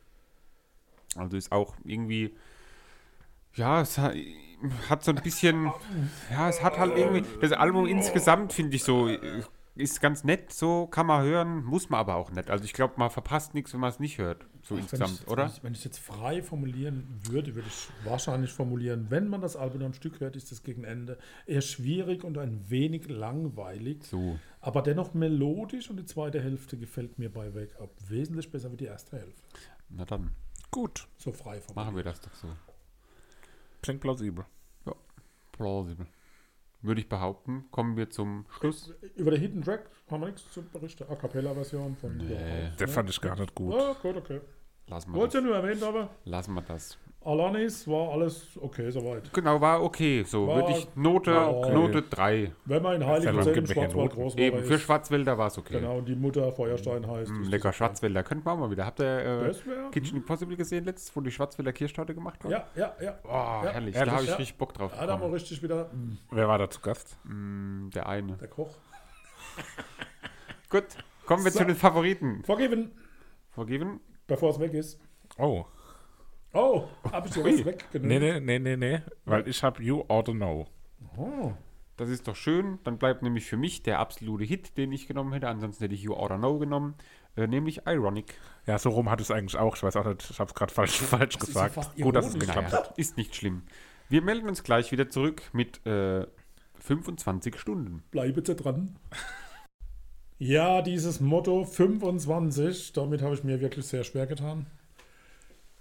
[1.17, 2.35] Also ist auch irgendwie,
[3.55, 4.15] ja, es hat,
[4.89, 5.73] hat so ein bisschen,
[6.31, 9.09] ja, es hat halt irgendwie, das Album insgesamt finde ich so,
[9.77, 12.51] ist ganz nett, so kann man hören, muss man aber auch nicht.
[12.51, 15.29] Also ich glaube, man verpasst nichts, wenn man es nicht hört, so Wenn insgesamt, ich,
[15.29, 15.45] oder?
[15.45, 19.57] Wenn ich, wenn ich jetzt frei formulieren würde, würde ich wahrscheinlich formulieren, wenn man das
[19.57, 24.39] Album am Stück hört, ist es gegen Ende eher schwierig und ein wenig langweilig, So,
[24.61, 28.77] aber dennoch melodisch und die zweite Hälfte gefällt mir bei Wake Up wesentlich besser wie
[28.77, 29.43] die erste Hälfte.
[29.89, 30.31] na dann,
[30.71, 31.77] Gut, So frei formuliert.
[31.77, 32.49] machen wir das doch so.
[33.83, 34.45] klingt plausibel.
[35.53, 36.07] Plausible.
[36.83, 38.95] Würde ich behaupten, kommen wir zum Schluss.
[39.17, 41.05] Über den Hidden Track haben wir nichts zu berichten.
[41.11, 42.71] A Cappella-Version von Nee.
[42.79, 42.89] Der ne?
[42.89, 43.75] fand ich gar nicht gut.
[43.75, 44.41] Ja, gut, okay.
[44.87, 45.45] Lassen wir Wollte das.
[45.45, 46.97] ja nur erwähnt, aber Lassen wir das.
[47.23, 49.31] Alanis war alles okay soweit.
[49.35, 50.23] Genau, war okay.
[50.23, 51.75] So War- würde ich Note, war okay.
[51.75, 52.53] Note 3.
[52.65, 55.49] Wenn man in Ja, Heiligenzell dann im Schwarzwald groß Eben, war, für ist, Schwarzwälder war
[55.49, 55.81] es okay.
[55.81, 57.31] genau, und die Mutter Feuerstein heißt.
[57.31, 58.23] Mm, lecker Schwarzwälder.
[58.23, 58.87] Könnten wir auch mal wieder.
[58.87, 59.91] Habt ihr äh.
[59.93, 62.53] Kitchen Impossible gesehen letztes, wo die Schwarzwälder Kirschtorte gemacht haben?
[62.53, 63.19] Ja, ja, ja.
[63.25, 63.95] Oh, Ja, herrlich.
[63.95, 64.37] ehrlich, Da habe ich ja.
[64.37, 64.93] richtig Bock drauf.
[64.99, 67.19] Ja, da haben wir richtig wieder mm, Wer war da zu Gast?
[67.25, 68.39] Mm, der eine.
[68.39, 68.71] der Koch.
[70.71, 70.85] Gut,
[71.27, 71.59] kommen wir So.
[71.59, 72.43] zu den Favoriten.
[72.45, 72.93] Vergeben,
[73.51, 74.01] Vergeben?
[74.27, 74.99] bevor es weg ist.
[75.39, 75.65] Oh,
[76.53, 78.09] Oh, habe ich dir was weggenommen?
[78.19, 80.67] nee, nee, nee, nee, nee, weil ich habe You Ought to Know.
[81.17, 81.53] Oh,
[81.97, 82.79] Das ist doch schön.
[82.85, 85.49] Dann bleibt nämlich für mich der absolute Hit, den ich genommen hätte.
[85.49, 86.95] Ansonsten hätte ich You Oughta Know genommen.
[87.37, 88.35] Äh, nämlich Ironic.
[88.67, 89.77] Ja, so rum ich es eigentlich auch.
[89.77, 91.97] Ich weiß auch nicht, ich habe es gerade falsch, falsch Das ist ja gesagt.
[92.01, 92.99] Gut, dass es geklappt hat.
[92.99, 93.63] ist nicht schlimm.
[94.09, 96.27] Wir melden uns gleich wieder zurück mit äh,
[96.81, 98.03] 25 Stunden.
[98.11, 98.97] bleibe Sie dran.
[100.39, 104.67] Ja, dieses Motto 25, damit habe ich mir wirklich sehr schwer getan.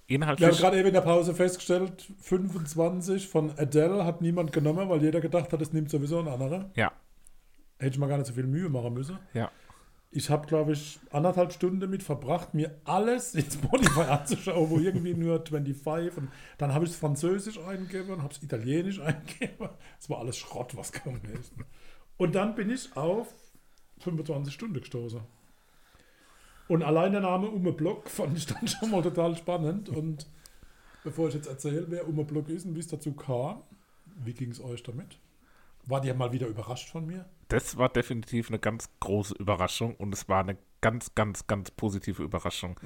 [0.09, 4.89] Wir haben Inhaltlich, gerade eben in der Pause festgestellt, 25 von Adele hat niemand genommen,
[4.89, 6.71] weil jeder gedacht hat, es nimmt sowieso ein anderer.
[6.75, 6.91] ja,
[7.77, 9.19] Hätte ich mal gar nicht so viel Mühe machen müssen.
[9.33, 9.51] ja.
[10.11, 15.13] Ich habe, glaube ich, anderthalb Stunden damit verbracht, mir alles in Spotify anzuschauen, wo irgendwie
[15.13, 19.69] nur 25 und dann habe ich es Französisch eingegeben und habe es Italienisch eingegeben.
[19.99, 21.53] Es war alles Schrott, was gekommen ist.
[22.17, 23.35] Und dann bin ich auf
[23.99, 25.21] 25 Stunden gestoßen.
[26.69, 29.89] Und allein der Name Ume Block fand ich dann schon mal total spannend.
[29.89, 30.27] Und
[31.03, 33.63] bevor ich jetzt erzähle, wer Ume Block ist und wie es dazu kam,
[34.23, 35.17] wie ging es euch damit?
[35.85, 37.25] Wart ihr mal wieder überrascht von mir?
[37.47, 42.21] Das war definitiv eine ganz große Überraschung und es war eine ganz, ganz, ganz positive
[42.21, 42.79] Überraschung.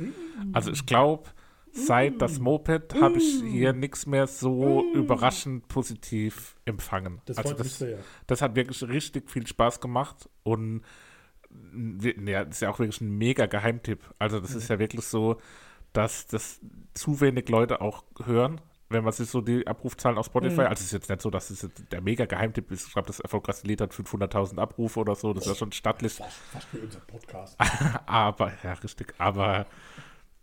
[0.53, 1.29] Also ich glaube,
[1.73, 7.21] seit das Moped habe ich hier nichts mehr so überraschend positiv empfangen.
[7.25, 7.99] Das also das, sehr.
[8.27, 10.83] das hat wirklich richtig viel Spaß gemacht und
[12.25, 13.99] ja, das ist ja auch wirklich ein mega Geheimtipp.
[14.19, 15.39] Also das ist ja wirklich so,
[15.93, 16.59] dass das
[16.93, 20.85] zu wenig Leute auch hören, wenn man sich so die Abrufzahlen auf Spotify, also es
[20.85, 22.87] ist jetzt nicht so, dass es jetzt der mega Geheimtipp ist.
[22.87, 26.13] Ich glaube, das erfolgreichste Lied hat 500.000 Abrufe oder so, das ist ja schon stattlich.
[26.13, 27.57] Fast, fast wie unser Podcast.
[28.05, 29.65] Aber, ja, richtig, aber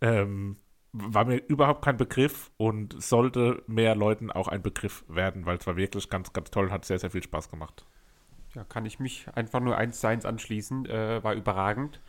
[0.01, 0.57] ähm,
[0.93, 5.65] war mir überhaupt kein Begriff und sollte mehr Leuten auch ein Begriff werden, weil es
[5.65, 7.85] war wirklich ganz, ganz toll und hat sehr, sehr viel Spaß gemacht.
[8.55, 10.85] Ja, kann ich mich einfach nur eins zu eins anschließen.
[10.85, 12.01] Äh, war überragend.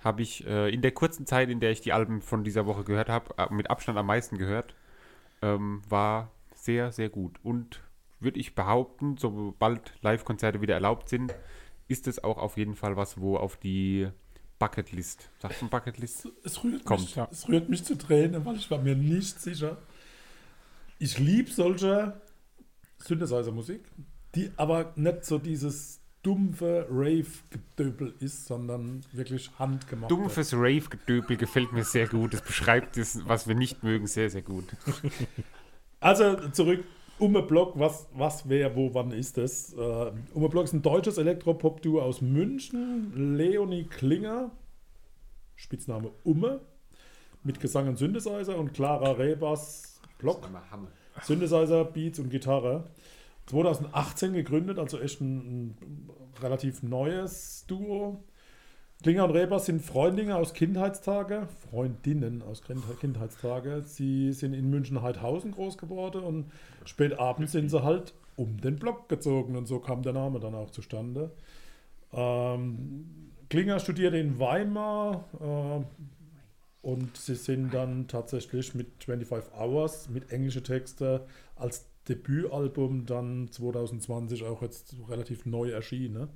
[0.00, 2.84] Habe ich äh, in der kurzen Zeit, in der ich die Alben von dieser Woche
[2.84, 4.74] gehört habe, äh, mit Abstand am meisten gehört.
[5.42, 7.38] Ähm, war sehr, sehr gut.
[7.42, 7.80] Und
[8.20, 11.34] würde ich behaupten, sobald Live-Konzerte wieder erlaubt sind,
[11.88, 14.08] ist es auch auf jeden Fall was, wo auf die
[14.58, 16.28] Bucketlist, sagt man Bucketlist?
[16.42, 17.28] Es rührt, Kommt, mich, ja.
[17.30, 19.78] es rührt mich zu Tränen, weil ich war mir nicht sicher.
[20.98, 22.20] Ich liebe solche
[22.98, 23.82] Synthesizer-Musik,
[24.34, 30.10] die aber nicht so dieses dumpfe Rave-Gedöbel ist, sondern wirklich handgemacht.
[30.10, 32.32] Dumpfes Rave-Gedöbel gefällt mir sehr gut.
[32.32, 34.64] Das beschreibt das, was wir nicht mögen, sehr, sehr gut.
[36.00, 36.84] Also zurück
[37.18, 39.72] Umme Block, was, was, wer, wo, wann ist das?
[39.72, 43.36] Äh, Umme Block ist ein deutsches Elektropop-Duo aus München.
[43.38, 44.50] Leonie Klinger,
[45.54, 46.60] Spitzname Umme,
[47.42, 50.48] mit Gesang und Synthesizer und Clara Rebas Block,
[51.22, 52.84] Synthesizer, Beats und Gitarre.
[53.46, 55.36] 2018 gegründet, also echt ein,
[55.70, 58.24] ein relativ neues Duo.
[59.02, 63.82] Klinger und Rebers sind Freundinnen aus Kindheitstage, Freundinnen aus Kind- Kindheitstage.
[63.82, 66.50] Sie sind in München-Heidhausen groß geworden und
[66.86, 70.54] spät abends sind sie halt um den Block gezogen und so kam der Name dann
[70.54, 71.32] auch zustande.
[72.12, 80.32] Ähm, Klinger studierte in Weimar äh, und sie sind dann tatsächlich mit 25 Hours mit
[80.32, 81.20] englischen Texten
[81.56, 86.28] als Debütalbum dann 2020 auch jetzt relativ neu erschienen.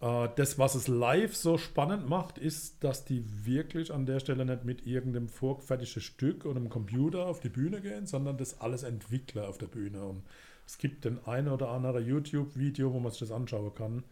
[0.00, 4.44] Äh, das, was es live so spannend macht, ist, dass die wirklich an der Stelle
[4.44, 8.82] nicht mit irgendeinem vorgefertigten Stück oder einem Computer auf die Bühne gehen, sondern das alles
[8.82, 10.04] entwickeln auf der Bühne.
[10.04, 10.22] Und
[10.66, 14.04] es gibt den ein oder andere YouTube-Video, wo man sich das anschauen kann.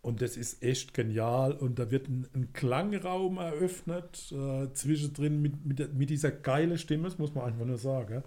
[0.00, 1.52] Und das ist echt genial.
[1.52, 7.04] Und da wird ein, ein Klangraum eröffnet, äh, zwischendrin mit, mit, mit dieser geile Stimme,
[7.04, 8.22] das muss man einfach nur sagen.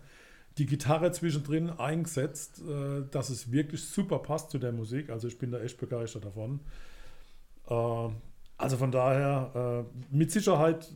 [0.57, 5.09] Die Gitarre zwischendrin eingesetzt, äh, dass es wirklich super passt zu der Musik.
[5.09, 6.59] Also ich bin da echt begeistert davon.
[7.67, 8.09] Äh,
[8.57, 10.93] also von daher äh, mit Sicherheit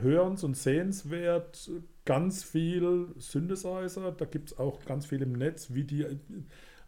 [0.00, 1.70] hörens- und sehenswert.
[2.04, 4.12] Ganz viel Synthesizer.
[4.12, 6.06] Da gibt es auch ganz viel im Netz, wie die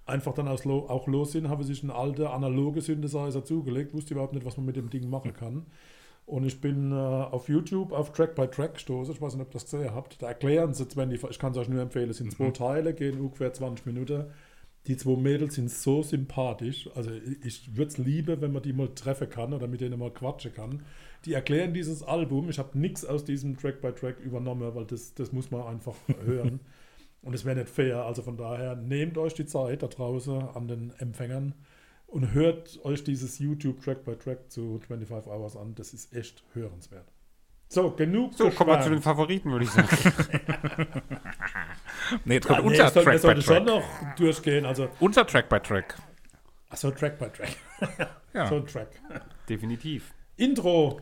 [0.07, 4.47] einfach dann auch los sind, habe sich ein alter analoge Synthesizer zugelegt, wusste überhaupt nicht,
[4.47, 5.67] was man mit dem Ding machen kann.
[6.27, 9.15] Und ich bin äh, auf YouTube auf Track by Track gestoßen.
[9.15, 10.21] Ich weiß nicht, ob ihr das gesehen habt.
[10.21, 13.21] Da erklären sie 20, ich kann es euch nur empfehlen, es sind zwei Teile, gehen
[13.21, 14.25] ungefähr 20 Minuten.
[14.89, 16.91] Die zwei Mädels sind so sympathisch.
[16.97, 19.99] Also ich, ich würde es lieben, wenn man die mal treffen kann oder mit denen
[19.99, 20.83] mal quatschen kann.
[21.25, 22.51] Die erklären dieses Album.
[22.51, 25.95] Ich habe nichts aus diesem Track by Track übernommen, weil das, das muss man einfach
[26.25, 26.59] hören.
[27.23, 28.05] Und es wäre nicht fair.
[28.05, 31.55] Also von daher, nehmt euch die Zeit da draußen an den Empfängern
[32.07, 35.75] und hört euch dieses YouTube Track by Track zu 25 Hours an.
[35.75, 37.12] Das ist echt hörenswert.
[37.69, 39.03] So, genug So, kommen wir zu den.
[39.03, 39.88] Favoriten, würde ich sagen.
[42.25, 43.66] Nee, jetzt Ja, kommt nee, unser es soll- Track es by sollte schon Track.
[43.66, 44.64] noch durchgehen.
[44.64, 45.97] Also, Unser Track by Track.
[46.69, 47.57] achso, Track by Track.
[48.33, 48.47] Ja.
[48.49, 48.88] So ein Track.
[49.49, 50.12] Definitiv.
[50.37, 51.01] Intro.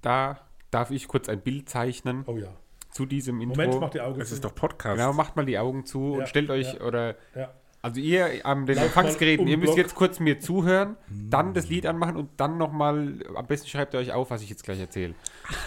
[0.00, 0.38] Da
[0.70, 2.54] darf ich kurz ein Bild zeichnen Oh ja.
[2.92, 3.56] zu diesem Intro.
[3.62, 4.34] Moment, mach die Augen Es zu.
[4.36, 4.96] ist doch Podcast.
[4.96, 6.80] Genau, macht mal die Augen zu Ja, und stellt euch, ja.
[6.82, 7.52] oder, Ja.
[7.86, 12.16] Also ihr an den Empfangsgeräten, ihr müsst jetzt kurz mir zuhören, dann das Lied anmachen
[12.16, 15.14] und dann nochmal, am besten schreibt ihr euch auf, was ich jetzt gleich erzähle.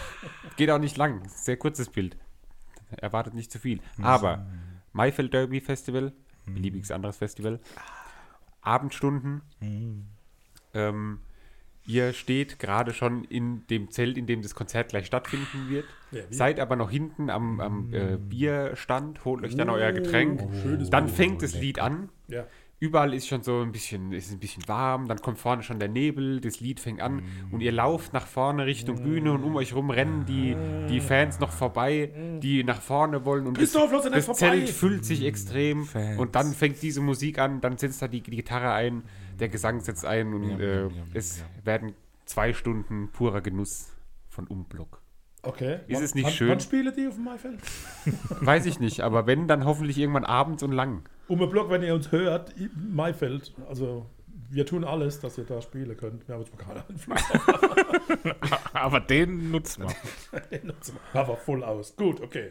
[0.58, 2.18] Geht auch nicht lang, sehr kurzes Bild.
[2.90, 3.80] Erwartet nicht zu viel.
[4.02, 4.44] Aber
[4.92, 6.12] Maifeld Derby Festival,
[6.44, 7.58] beliebiges anderes Festival,
[8.60, 9.40] Abendstunden,
[10.74, 11.20] ähm,
[11.86, 15.86] ihr steht gerade schon in dem Zelt, in dem das Konzert gleich stattfinden wird.
[16.12, 16.22] Ja?
[16.30, 20.42] Seid aber noch hinten am, am äh, Bierstand, holt euch dann euer Getränk.
[20.42, 22.08] Oh, Dann fängt das Lied an.
[22.28, 22.46] Ja.
[22.82, 25.90] Überall ist schon so ein bisschen, ist ein bisschen warm, dann kommt vorne schon der
[25.90, 29.74] Nebel, das Lied fängt an und ihr lauft nach vorne Richtung Bühne und um euch
[29.74, 30.56] rum rennen die,
[30.88, 32.10] die Fans noch vorbei,
[32.42, 34.38] die nach vorne wollen und das, das!
[34.38, 36.18] Zelt füllt sich extrem Fans.
[36.18, 39.02] und dann fängt diese Musik an, dann setzt da die, die Gitarre ein,
[39.40, 41.66] der Gesang setzt ein und Ja, äh, ja, ja, es ja.
[41.66, 43.92] werden zwei Stunden purer Genuss
[44.28, 45.00] von Umblock.
[45.42, 45.80] Okay.
[45.88, 46.48] Ist es nicht wann, schön?
[46.50, 47.60] Wann spielen die auf dem Maifeld?
[48.40, 51.08] Weiß ich nicht, aber wenn, dann hoffentlich irgendwann abends und lang.
[51.28, 54.06] Um Block, wenn ihr uns hört, Maifeld, also
[54.50, 56.26] wir tun alles, dass ihr da spielen könnt.
[56.28, 57.22] Wir haben jetzt mal keinen Einfluss.
[58.72, 59.94] Aber den nutzt man.
[60.50, 61.20] Den nutzen wir.
[61.20, 61.94] Aber voll aus.
[61.96, 62.50] Gut, okay.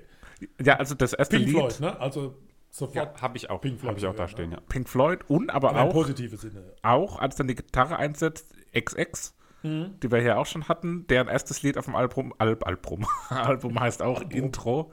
[0.64, 2.00] Ja, also das erste Pink Lied, Floyd, ne?
[2.00, 2.36] Also
[2.70, 3.62] sofort habe ich auch.
[3.62, 4.60] Pink Floyd Habe ich auch da hören, stehen, ja.
[4.70, 6.74] Pink Floyd und aber auch, positiven Sinne.
[6.82, 11.64] auch, als dann die Gitarre einsetzt, XX, die wir hier auch schon hatten, deren erstes
[11.64, 14.92] Lied auf dem Album, Alb, Album, Album heißt auch Intro,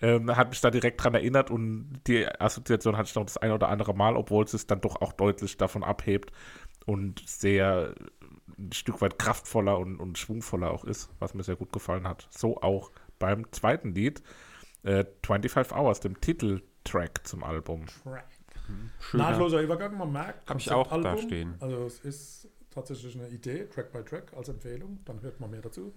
[0.00, 3.50] ähm, hat mich da direkt dran erinnert und die Assoziation hatte ich noch das ein
[3.50, 6.30] oder andere Mal, obwohl es es dann doch auch deutlich davon abhebt
[6.84, 7.94] und sehr
[8.58, 12.28] ein Stück weit kraftvoller und, und schwungvoller auch ist, was mir sehr gut gefallen hat.
[12.30, 14.22] So auch beim zweiten Lied,
[14.82, 16.20] äh, 25 Hours, dem
[16.86, 17.84] Titeltrack zum Album.
[19.00, 19.30] Schöner.
[19.30, 20.48] Nahtloser Übergang, man merkt.
[20.48, 21.26] Hab ich auch da Konzeptalbum.
[21.26, 21.56] stehen.
[21.60, 25.62] Also es ist tatsächlich eine Idee, Track by Track als Empfehlung, dann hört man mehr
[25.62, 25.92] dazu.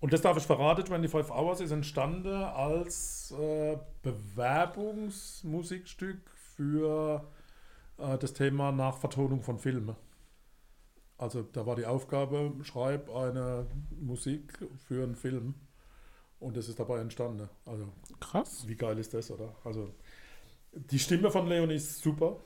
[0.00, 6.20] Und das darf ich verraten, 25 Hours ist entstanden als äh, Bewerbungsmusikstück
[6.54, 7.26] für
[7.98, 9.96] äh, das Thema Nachvertonung von Filmen.
[11.16, 13.66] Also da war die Aufgabe, schreib eine
[14.00, 15.56] Musik für einen Film
[16.40, 17.48] und das ist dabei entstanden.
[17.66, 17.88] Also
[18.20, 18.64] Krass.
[18.66, 19.54] wie geil ist das, oder?
[19.64, 19.92] Also,
[20.72, 22.36] die Stimme von Leon ist super.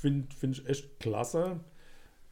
[0.00, 1.60] Finde find ich echt klasse.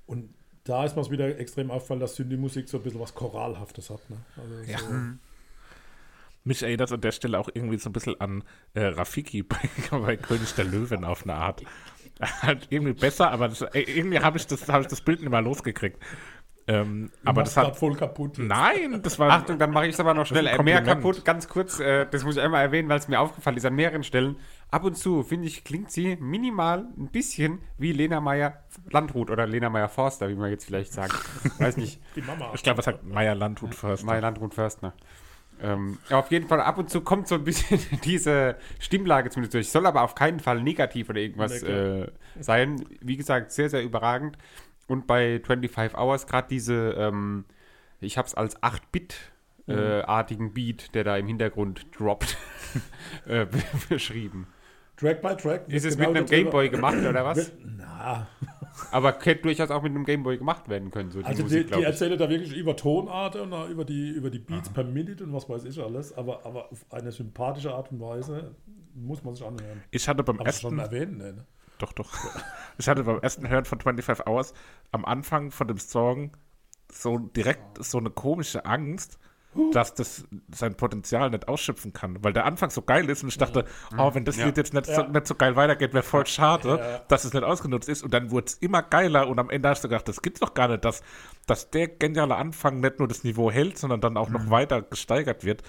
[0.07, 3.91] Und da ist mir es wieder extrem auffallen, dass Synthi-Musik so ein bisschen was Choralhaftes
[3.91, 4.09] hat.
[4.11, 4.17] Ne?
[4.37, 4.79] Also Ja.
[4.79, 4.87] so,
[6.45, 9.59] Mich erinnert an der Stelle auch irgendwie so ein bisschen an äh, Rafiki bei,
[9.91, 11.63] bei König der Löwen auf eine Art.
[12.43, 15.31] halt irgendwie besser, aber das, äh, irgendwie habe ich, das, hab ich das Bild nicht
[15.31, 16.03] mal losgekriegt.
[16.69, 17.77] Ähm, aber das hat.
[17.77, 18.39] voll kaputt.
[18.39, 18.49] jetzt.
[18.49, 19.31] Nein, das war.
[19.31, 21.25] Achtung, dann mache ich es aber noch schnell äh, mehr kaputt.
[21.25, 24.03] Ganz kurz, äh, das muss ich einmal erwähnen, weil es mir aufgefallen ist an mehreren
[24.03, 24.37] Stellen.
[24.71, 29.47] Ab und zu, finde ich, klingt sie minimal ein bisschen wie Lena Meyer Landrut oder
[29.47, 31.15] Lena Meyer Forster, wie man jetzt vielleicht sagt.
[31.61, 32.01] Weiß nicht.
[32.17, 32.51] Die Mama.
[32.53, 34.05] Ich glaube, was sagt Meier Landrut Förster?
[34.07, 34.93] Meyer Landrut Förster.
[35.63, 39.71] Ähm, auf jeden Fall, ab und zu kommt so ein bisschen diese Stimmlage zumindest durch.
[39.71, 42.09] Soll aber auf keinen Fall negativ oder irgendwas äh,
[42.41, 42.85] sein.
[43.01, 44.37] Wie gesagt, sehr, sehr überragend.
[44.87, 47.45] Und bei 25 Hours gerade diese, ähm,
[48.01, 52.37] ich habe es als 8-Bit-artigen Beat, der da im Hintergrund droppt,
[53.27, 54.47] äh, be- beschrieben.
[54.97, 55.69] Track by Track.
[55.69, 57.53] Ist es genau mit einem Gameboy gemacht oder was?
[57.63, 58.29] Na,
[58.91, 61.75] Aber hätte durchaus auch mit einem Gameboy gemacht werden können, so die also Musik, die,
[61.75, 65.35] die erzählen da wirklich über Tonarten und über die, über die Beats per Minute und
[65.35, 68.55] was weiß ich alles, aber, aber auf eine sympathische Art und Weise
[68.95, 69.83] muss man sich anhören.
[69.91, 70.79] Ich hatte beim schon ersten.
[70.79, 71.45] erwähnt, ne?
[71.79, 72.11] Doch, doch.
[72.79, 74.53] Ich hatte beim ersten Hören von 25 Hours
[74.93, 76.37] am Anfang von dem Song
[76.93, 79.19] so direkt so eine komische Angst,
[79.73, 82.23] dass das sein Potenzial nicht ausschöpfen kann.
[82.23, 83.65] Weil der Anfang so geil ist und ich dachte,
[83.97, 84.45] oh, wenn das Ja.
[84.45, 86.99] Lied jetzt nicht, so, nicht so geil weitergeht, wäre voll schade, Ja.
[87.09, 88.03] dass es nicht ausgenutzt ist.
[88.03, 90.53] Und dann wurde es immer geiler und am Ende hast du gedacht, das gibt's doch
[90.53, 91.01] gar nicht, dass,
[91.47, 95.45] dass der geniale Anfang nicht nur das Niveau hält, sondern dann auch noch weiter gesteigert
[95.45, 95.63] wird.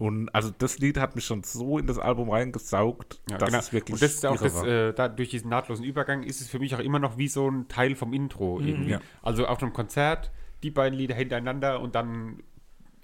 [0.00, 3.58] Und also das Lied hat mich schon so in das Album reingesaugt, Ja, dass genau.
[3.58, 6.48] es wirklich Und das ist auch das, äh, da, durch diesen nahtlosen Übergang ist es
[6.48, 8.92] für mich auch immer noch wie so ein Teil vom Intro irgendwie.
[8.92, 9.00] Ja.
[9.22, 10.30] Also auf einem Konzert,
[10.62, 12.42] die beiden Lieder hintereinander und dann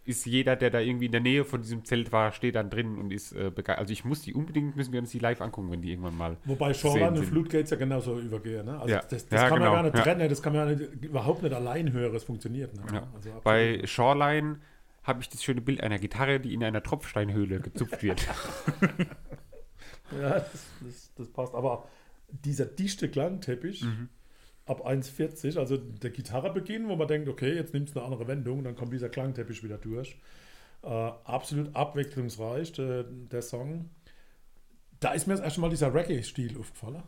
[0.06, 2.96] ist jeder, der da irgendwie in der Nähe von diesem Zelt war, steht dann drin
[2.96, 3.78] und ist äh, begeistert.
[3.80, 6.38] Also ich muss die unbedingt, müssen wir uns die live angucken, wenn die irgendwann mal.
[6.46, 7.26] Wobei Shoreline und sind.
[7.26, 8.64] Floodgates ja genauso übergehen.
[8.64, 8.78] Ne?
[8.80, 9.00] Also Ja.
[9.06, 9.72] das, das Ja, kann genau.
[9.72, 10.02] man gar nicht Ja.
[10.02, 12.72] trennen, das kann man ja nicht, überhaupt nicht allein hören, es funktioniert.
[12.74, 12.82] Ne?
[12.90, 13.02] Ja.
[13.14, 13.30] Also.
[13.44, 14.60] Bei Shoreline
[15.06, 18.26] habe ich das schöne Bild einer Gitarre, die in einer Tropfsteinhöhle gezupft wird.
[20.12, 21.54] Ja, das, das, das passt.
[21.54, 21.88] Aber
[22.28, 24.08] dieser dichte Klangteppich Mhm.
[24.64, 28.62] ab 1,40, also der Gitarrebeginn, wo man denkt, okay, jetzt nimmt es eine andere Wendung,
[28.62, 30.16] dann kommt dieser Klangteppich wieder durch.
[30.82, 33.90] Äh, absolut abwechslungsreich, der, der Song.
[35.00, 37.02] Da ist mir das erste Mal dieser Reggae-Stil aufgefallen.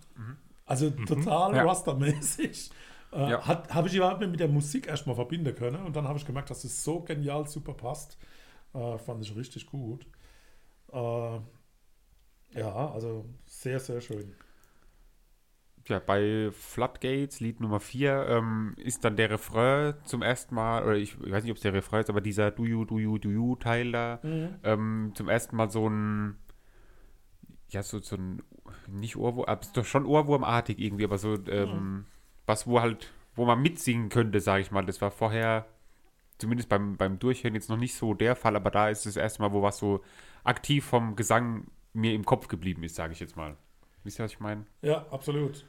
[0.67, 1.65] Also total Ja.
[1.65, 2.71] Rasta-mäßig.
[3.13, 3.47] Äh, Ja.
[3.47, 6.51] Habe ich überhaupt nicht mit der Musik erstmal verbinden können und dann habe ich gemerkt,
[6.51, 8.19] dass es so genial super passt.
[8.75, 10.07] Äh, fand ich richtig gut.
[10.93, 11.41] Äh,
[12.55, 14.35] ja, also sehr, sehr schön.
[15.87, 20.97] Ja, bei Floodgates, Lied Nummer 4, ähm, ist dann der Refrain zum ersten Mal, oder
[20.97, 23.31] ich weiß nicht, ob es der Refrain ist, aber dieser Do You, Do You, Do
[23.31, 24.21] You Teil da,
[24.65, 26.37] ähm, zum ersten Mal so ein,
[27.71, 28.43] ja, so, so ein,
[28.87, 32.05] nicht Ohrwurm, aber doch schon Ohrwurmartig irgendwie, aber so, ähm,
[32.49, 34.85] was, wo halt, wo man mitsingen könnte, sage ich mal.
[34.85, 35.67] Das war vorher,
[36.39, 39.43] zumindest beim, beim Durchhören jetzt noch nicht so der Fall, aber da ist das erste
[39.43, 40.03] Mal, wo was so
[40.45, 43.57] aktiv vom Gesang mir im Kopf geblieben ist, sage ich jetzt mal.
[44.05, 44.65] Wisst ihr, was ich meine?
[44.83, 45.65] Ja, absolut.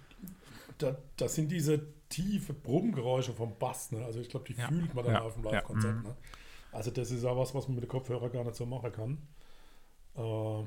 [0.78, 3.92] Da, das sind diese tiefe Brummgeräusche vom Bass.
[3.92, 4.04] Ne?
[4.06, 4.68] Also ich glaube, die Ja.
[4.68, 5.22] fühlt man dann Ja.
[5.22, 5.52] auf dem Ja.
[5.52, 6.04] Live-Konzert.
[6.04, 6.16] Ne?
[6.72, 9.18] Also das ist auch was, was man mit dem Kopfhörer gar nicht so machen kann.
[10.16, 10.64] Äh,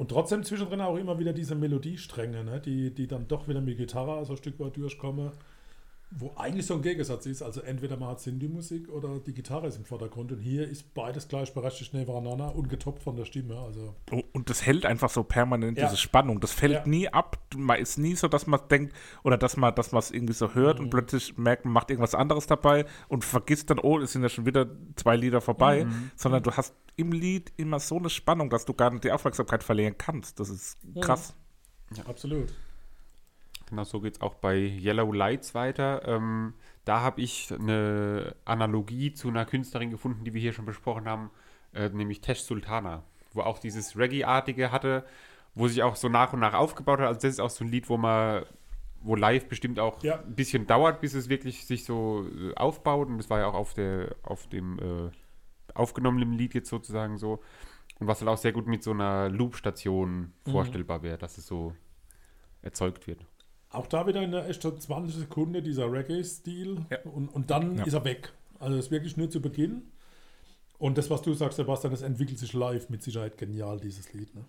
[0.00, 2.58] und trotzdem zwischendrin auch immer wieder diese Melodiestränge, ne?
[2.58, 5.30] die, die dann doch wieder mit Gitarre so ein Stück weit durchkommen.
[6.12, 7.40] Wo eigentlich so ein Gegensatz ist.
[7.40, 10.32] Also entweder man hat Cindy-Musik oder die Gitarre ist im Vordergrund.
[10.32, 13.56] Und hier ist beides gleichberechtigt nebeneinander und getoppt von der Stimme.
[13.60, 15.84] Also Oh, Und das hält einfach so permanent Ja.
[15.86, 16.40] diese Spannung.
[16.40, 16.86] Das fällt Ja.
[16.86, 17.38] nie ab.
[17.56, 18.92] Man ist nie so, dass man denkt
[19.22, 20.86] oder dass man, dass man es irgendwie so hört Mhm.
[20.86, 24.28] und plötzlich merkt, man macht irgendwas anderes dabei und vergisst dann, oh, es sind ja
[24.28, 26.10] schon wieder zwei Lieder vorbei, Mhm.
[26.16, 29.62] sondern du hast im Lied immer so eine Spannung, dass du gar nicht die Aufmerksamkeit
[29.62, 30.40] verlieren kannst.
[30.40, 31.34] Das ist krass.
[32.06, 32.52] absolut.
[33.70, 36.02] Genau, so geht es auch bei Yellow Lights weiter.
[36.06, 36.54] Ähm,
[36.84, 41.30] da habe ich eine Analogie zu einer Künstlerin gefunden, die wir hier schon besprochen haben,
[41.72, 45.04] äh, nämlich Tesh Sultana, wo auch dieses Reggae-artige hatte,
[45.54, 47.06] wo sich auch so nach und nach aufgebaut hat.
[47.06, 48.44] Also das ist auch so ein Lied, wo man,
[49.02, 50.20] wo live bestimmt auch Ja.
[50.20, 53.08] ein bisschen dauert, bis es wirklich sich so äh, aufbaut.
[53.08, 55.10] Und das war ja auch auf der, auf dem äh,
[55.74, 57.40] aufgenommenen Lied jetzt sozusagen so.
[58.00, 61.74] Und was halt auch sehr gut mit so einer Loop-Station vorstellbar wäre, dass es so
[62.62, 63.24] erzeugt wird.
[63.70, 66.98] Auch da wieder in der echte 20 Sekunden dieser Reggae-Stil Ja.
[67.04, 67.84] und, und dann Ja.
[67.84, 68.32] ist er weg.
[68.58, 69.82] Also das ist wirklich nur zu Beginn.
[70.78, 74.34] Und das, was du sagst, Sebastian, das entwickelt sich live mit Sicherheit genial, dieses Lied.
[74.34, 74.44] Ne?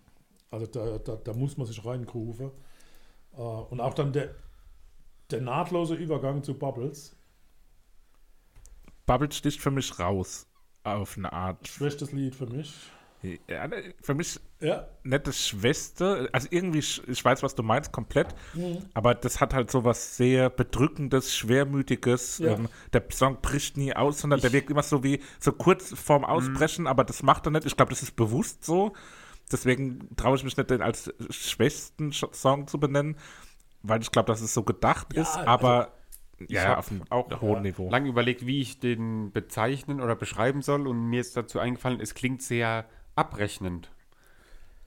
[0.49, 2.51] Also da, da, da muss man sich reingrufen.
[3.37, 4.33] Äh, und auch dann der,
[5.29, 7.15] der nahtlose Übergang zu Bubbles.
[9.05, 10.47] Bubble sticht für mich raus
[10.83, 11.67] auf eine Art.
[11.67, 12.73] Schwächstes Lied für mich.
[13.47, 18.27] Ja, ne, für mich Ja, nette Schwester, also irgendwie, ich weiß, was du meinst, komplett,
[18.53, 18.79] Mhm.
[18.93, 22.39] aber das hat halt so was sehr Bedrückendes, Schwermütiges.
[22.39, 22.53] Ja.
[22.55, 26.25] Ähm, der Song bricht nie aus, sondern der wirkt immer so wie so kurz vorm
[26.25, 27.65] Ausbrechen, aber das macht er nicht.
[27.65, 28.93] Ich glaube, das ist bewusst so.
[29.51, 33.17] Deswegen traue ich mich nicht, den als schwächsten Sch- Song zu benennen,
[33.83, 35.93] weil ich glaube, dass es so gedacht Ja, ist, also, aber
[36.39, 37.89] Ich ja, auf einem auch, hohen ja, Niveau.
[37.89, 42.13] Lang überlegt, wie ich den bezeichnen oder beschreiben soll und mir ist dazu eingefallen, es
[42.15, 42.85] klingt sehr
[43.21, 43.91] abrechnend.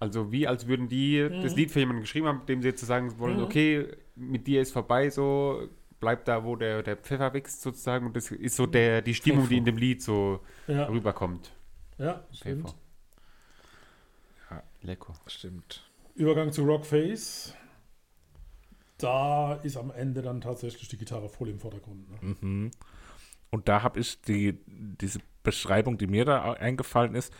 [0.00, 1.42] Also wie als würden die Mhm.
[1.42, 4.72] das Lied für jemanden geschrieben haben, dem sie jetzt sagen wollen, okay, mit dir ist
[4.72, 5.68] vorbei, so
[6.00, 9.48] bleib da, wo der, der Pfeffer wächst sozusagen und das ist so der, die Stimmung,
[9.48, 11.52] die in dem Lied so ja, rüberkommt.
[11.98, 12.68] ja stimmt.
[12.70, 12.78] Pfeffer.
[14.82, 15.14] Lecker.
[15.26, 15.82] Stimmt.
[16.14, 17.54] Übergang zu Rockface.
[18.98, 22.10] Da ist am Ende dann tatsächlich die Gitarre voll im Vordergrund.
[22.10, 22.36] Ne?
[22.40, 22.70] Mhm.
[23.50, 27.32] Und da habe ich die, diese Beschreibung, die mir da eingefallen ist,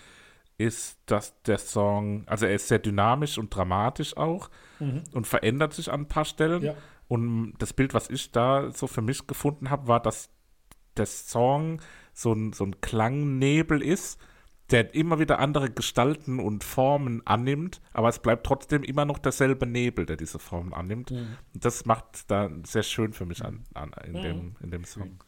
[0.59, 4.51] ist, dass der Song, also er ist sehr dynamisch und dramatisch auch
[5.13, 6.63] und verändert sich an ein paar Stellen.
[6.63, 6.75] Ja.
[7.09, 10.31] Und das Bild, was ich da so für mich gefunden habe, war, dass
[10.97, 11.81] der Song
[12.13, 14.21] so ein, so ein Klangnebel ist,
[14.71, 19.67] der immer wieder andere Gestalten und Formen annimmt, aber es bleibt trotzdem immer noch derselbe
[19.67, 21.11] Nebel, der diese Formen annimmt.
[21.11, 25.23] Und das macht da sehr schön für mich an, an in, dem, in dem Song.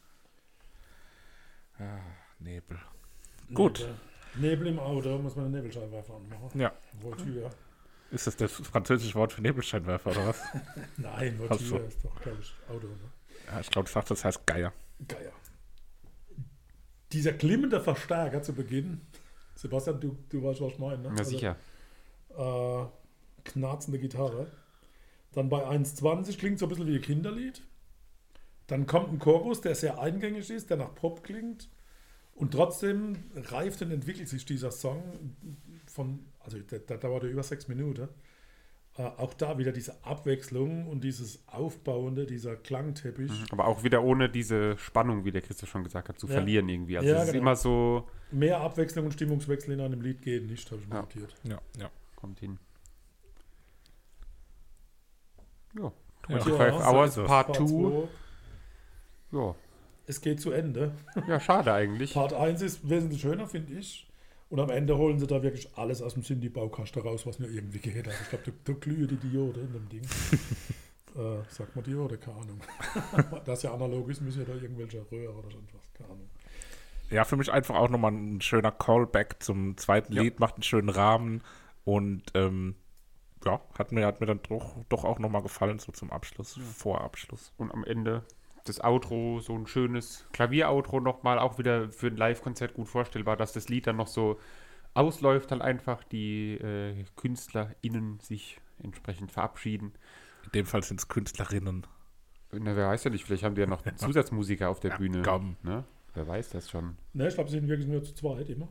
[1.77, 1.99] Ah,
[2.39, 2.79] Nebel.
[3.53, 3.79] Gut.
[3.79, 3.95] Nebel.
[4.35, 6.59] Nebel im Auto, muss man einen Nebelscheinwerfer anmachen.
[6.59, 6.73] Ja.
[7.01, 7.49] Voltür.
[8.11, 10.41] Ist das das französische Wort für Nebelscheinwerfer oder was?
[10.97, 11.37] Nein.
[11.37, 12.87] Voltür ist doch, glaube ich, Auto.
[12.87, 13.11] Ne?
[13.47, 14.73] ja, ich glaube, das heißt Geier.
[15.07, 15.31] Geier.
[17.11, 19.01] Dieser klimmende Verstärker zu Beginn.
[19.55, 21.09] Sebastian, du, du weißt, was ich meine.
[21.09, 21.15] Ne?
[21.17, 21.55] Ja, sicher.
[22.37, 22.85] äh,
[23.43, 24.51] knarzende Gitarre.
[25.33, 27.63] Dann bei 1,20 klingt so ein bisschen wie ein Kinderlied.
[28.67, 31.69] Dann kommt ein Chorus, der sehr eingängig ist, der nach Pop klingt.
[32.37, 35.01] Und trotzdem reift und entwickelt sich dieser Song
[35.87, 38.07] von, also der, der dauert ja über sechs Minuten.
[38.95, 43.31] Äh, auch da wieder diese Abwechslung und dieses Aufbauende, dieser Klangteppich.
[43.51, 46.33] Aber auch wieder ohne diese Spannung, wie der Christoph schon gesagt hat, zu Ja.
[46.33, 46.97] verlieren irgendwie.
[46.97, 47.41] Also Ja, es ist genau.
[47.41, 51.01] immer so, Mehr Abwechslung und Stimmungswechsel in einem Lied geht nicht, habe ich Ja.
[51.01, 51.35] notiert.
[51.43, 51.89] Ja, ja.
[52.15, 52.59] kommt hin.
[55.75, 56.39] Ja, Ja.
[56.39, 57.15] 25 Ja, Hours.
[57.15, 57.65] Part Part 2.
[57.65, 58.07] zwei,
[59.31, 59.55] Ja.
[60.07, 60.93] Es geht zu Ende.
[61.27, 62.13] ja, schade eigentlich.
[62.13, 64.07] Part 1 ist wesentlich schöner, finde ich.
[64.49, 67.79] Und am Ende holen sie da wirklich alles aus dem Cindy-Baukasten raus, was nur irgendwie
[67.79, 68.07] geht.
[68.07, 70.01] Also ich glaube, da, da glühen die Diode in dem Ding.
[71.15, 72.17] äh, sagt man Diode?
[72.17, 72.61] Keine Ahnung.
[73.45, 75.93] das ja analog ist, müssen ja da irgendwelche Röhre oder sonst was.
[75.93, 76.29] Keine Ahnung.
[77.09, 80.21] Ja, für mich einfach auch nochmal ein schöner Callback zum zweiten Ja.
[80.21, 81.41] Lied, macht einen schönen Rahmen
[81.83, 82.75] und ähm,
[83.45, 87.53] ja, hat mir, hat mir dann doch, doch auch nochmal gefallen, so zum Abschluss, Vorabschluss.
[87.57, 88.23] Und am Ende
[88.69, 93.53] das Outro, so ein schönes Klavier-Outro nochmal, auch wieder für ein Live-Konzert gut vorstellbar, dass
[93.53, 94.39] das Lied dann noch so
[94.93, 99.93] ausläuft, halt einfach die äh, KünstlerInnen sich entsprechend verabschieden.
[100.45, 101.85] In dem Fall sind es Künstlerinnen.
[102.51, 105.21] Na, wer weiß ja nicht, vielleicht haben die ja noch Zusatzmusiker auf der Ja, Bühne.
[105.21, 105.57] komm.
[105.63, 105.83] Ne?
[106.13, 106.97] Wer weiß das schon.
[107.13, 108.67] Ne, ich glaube, sie sind wirklich nur zu zweit immer.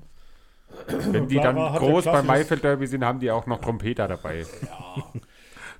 [0.88, 4.44] Wenn die dann groß ja beim Maifeld Derby sind, haben die auch noch Trompeter dabei.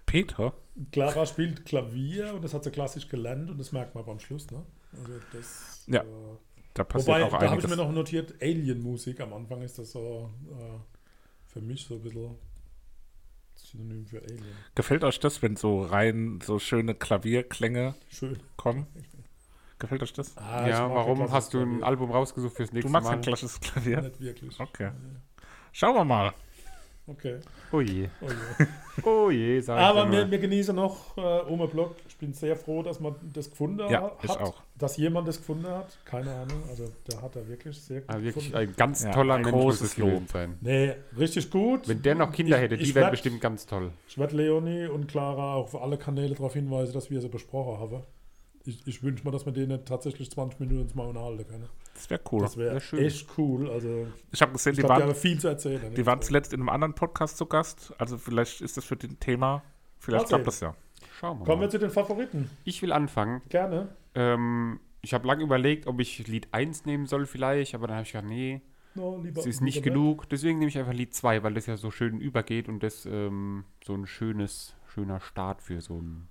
[0.07, 0.53] Peter?
[0.93, 4.51] Clara spielt Klavier und das hat sie klassisch gelernt und das merkt man beim Schluss.
[4.51, 4.65] Ne?
[4.93, 6.05] Also das, Ja, äh,
[6.75, 9.21] Da passiert Wobei, auch da habe ich mir noch notiert, Alien-Musik.
[9.21, 10.79] Am Anfang ist das so äh,
[11.47, 12.37] für mich so ein bisschen
[13.55, 14.45] Synonym für Alien.
[14.75, 18.39] Gefällt euch das, wenn so rein so schöne Klavierklänge Schön.
[18.57, 18.87] kommen?
[19.79, 20.37] Gefällt euch das?
[20.39, 21.87] Ah, ja, warum hast du ein Klavier.
[21.87, 23.17] Album rausgesucht fürs nächste Du magst Mal?
[23.17, 24.03] ein klassisches Klavier?
[24.03, 24.59] Nicht wirklich.
[24.61, 24.91] Okay.
[25.73, 26.33] Schauen wir mal.
[27.09, 27.39] Okay.
[27.73, 28.09] Oh je.
[28.21, 28.67] Oh je.
[29.05, 31.97] Oh je, sag Aber wir, wir genießen noch äh, Ome Block.
[32.09, 34.25] Ich bin sehr froh, dass man das gefunden Ja, hat.
[34.25, 34.63] ich auch.
[34.79, 35.99] Dass jemand das gefunden hat.
[36.07, 36.63] Keine Ahnung.
[36.69, 38.69] Also der hat da wirklich sehr gut Also wirklich gefunden.
[38.71, 40.23] ein ganz Ja, toller ein Mensch großes Lob.
[40.33, 40.57] sein.
[40.63, 41.87] Nee, richtig gut.
[41.87, 43.93] Wenn der noch Kinder Ich- hätte, die wären bestimmt ganz toll.
[44.09, 47.79] Ich werde Leonie und Clara auch auf alle Kanäle darauf hinweisen, dass wir sie besprochen
[47.79, 48.03] haben.
[48.65, 51.69] Ich, ich wünsche mir, dass wir denen tatsächlich 20 Minuten ins Maul halten können.
[51.97, 52.41] Das wäre cool.
[52.43, 52.99] Das wäre Wär schön.
[53.05, 53.71] echt cool.
[53.71, 55.95] Also, Ich habe gesehen, ich die glaube, die waren, haben viel zu erzählen.
[55.95, 57.95] die waren zuletzt in einem anderen Podcast zu Gast.
[57.99, 59.63] Also vielleicht ist das für den Thema.
[59.99, 60.75] Vielleicht Mal klappt das ja.
[61.19, 61.71] Schauen wir Kommen wir mal.
[61.71, 62.51] zu den Favoriten.
[62.65, 63.41] Ich will anfangen.
[63.49, 63.89] Gerne.
[64.15, 68.07] Ähm, ich habe lange überlegt, ob ich Lied 1 nehmen soll vielleicht, aber dann habe
[68.07, 68.61] ich gedacht, nee,
[68.95, 70.29] No, ist nicht genug.
[70.31, 73.65] Deswegen nehme ich einfach Lied 2, weil das ja so schön übergeht und das ähm,
[73.85, 76.29] so ein schönes, schöner Start für so ein,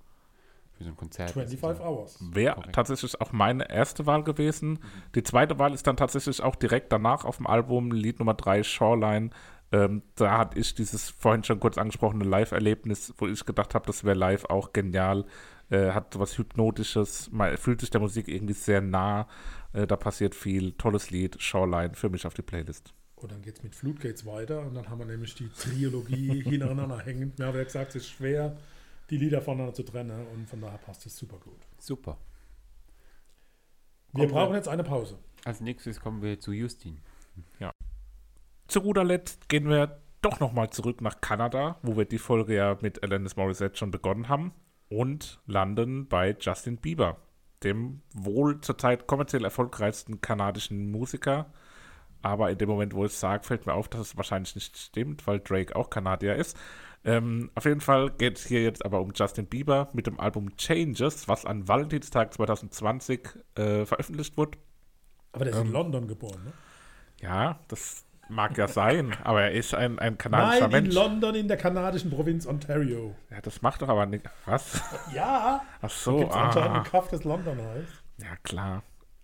[0.76, 1.34] für so ein Konzert ist.
[1.34, 2.18] 25 Hours.
[2.20, 4.78] Wäre tatsächlich auch meine erste Wahl gewesen.
[5.14, 8.62] Die zweite Wahl ist dann tatsächlich auch direkt danach auf dem Album, Lied Nummer 3,
[8.62, 9.30] Shoreline.
[9.72, 14.04] Ähm, da hatte ich dieses vorhin schon kurz angesprochene Live-Erlebnis, wo ich gedacht habe, das
[14.04, 15.24] wäre live auch genial.
[15.70, 19.26] Äh, hat so was Hypnotisches, man fühlt sich der Musik irgendwie sehr nah.
[19.72, 20.72] Äh, da passiert viel.
[20.72, 22.94] Tolles Lied, Shoreline, für mich auf die Playlist.
[23.16, 26.98] Und dann geht es mit Floodgates weiter und dann haben wir nämlich die Trilogie hintereinander
[26.98, 27.38] hängend.
[27.38, 28.56] Wir haben ja gesagt, es ist schwer,
[29.10, 31.60] die Lieder voneinander zu trennen und von daher passt es super gut.
[31.78, 32.18] Super.
[34.12, 35.18] Wir Kommen brauchen wir- jetzt eine Pause.
[35.44, 37.00] Als nächstes kommen wir zu Justin.
[38.68, 42.76] Zu guter Letzt gehen wir doch nochmal zurück nach Kanada, wo wir die Folge ja
[42.80, 44.52] mit Alanis Morissette schon begonnen haben
[44.88, 47.18] und landen bei Justin Bieber,
[47.62, 51.52] dem wohl zurzeit kommerziell erfolgreichsten kanadischen Musiker.
[52.22, 54.76] Aber in dem Moment, wo ich es sage, fällt mir auf, dass es wahrscheinlich nicht
[54.76, 56.56] stimmt, weil Drake auch Kanadier ist.
[57.06, 60.56] Ähm, auf jeden Fall geht es hier jetzt aber um Justin Bieber mit dem Album
[60.56, 63.20] Changes, was an Valentinstag 2020
[63.54, 64.58] äh, veröffentlicht wurde.
[65.32, 65.66] Aber der ist Ähm.
[65.68, 66.52] in London geboren, ne?
[67.20, 70.94] Ja, das mag ja sein, aber er ist ein, ein kanadischer Nein, in Mensch.
[70.96, 73.14] London in der kanadischen Provinz Ontario.
[73.30, 74.24] Ja, das macht doch aber nicht.
[74.44, 74.82] Was?
[75.14, 78.02] Ja, Ach so, gibt es anscheinend ah, ein Kaff, das London heißt.
[78.18, 78.82] ja klar.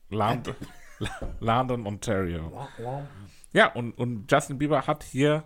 [0.09, 0.55] Land,
[1.41, 2.53] London, Ontario.
[3.53, 5.43] Ja, und, und Justin Bieber hat hier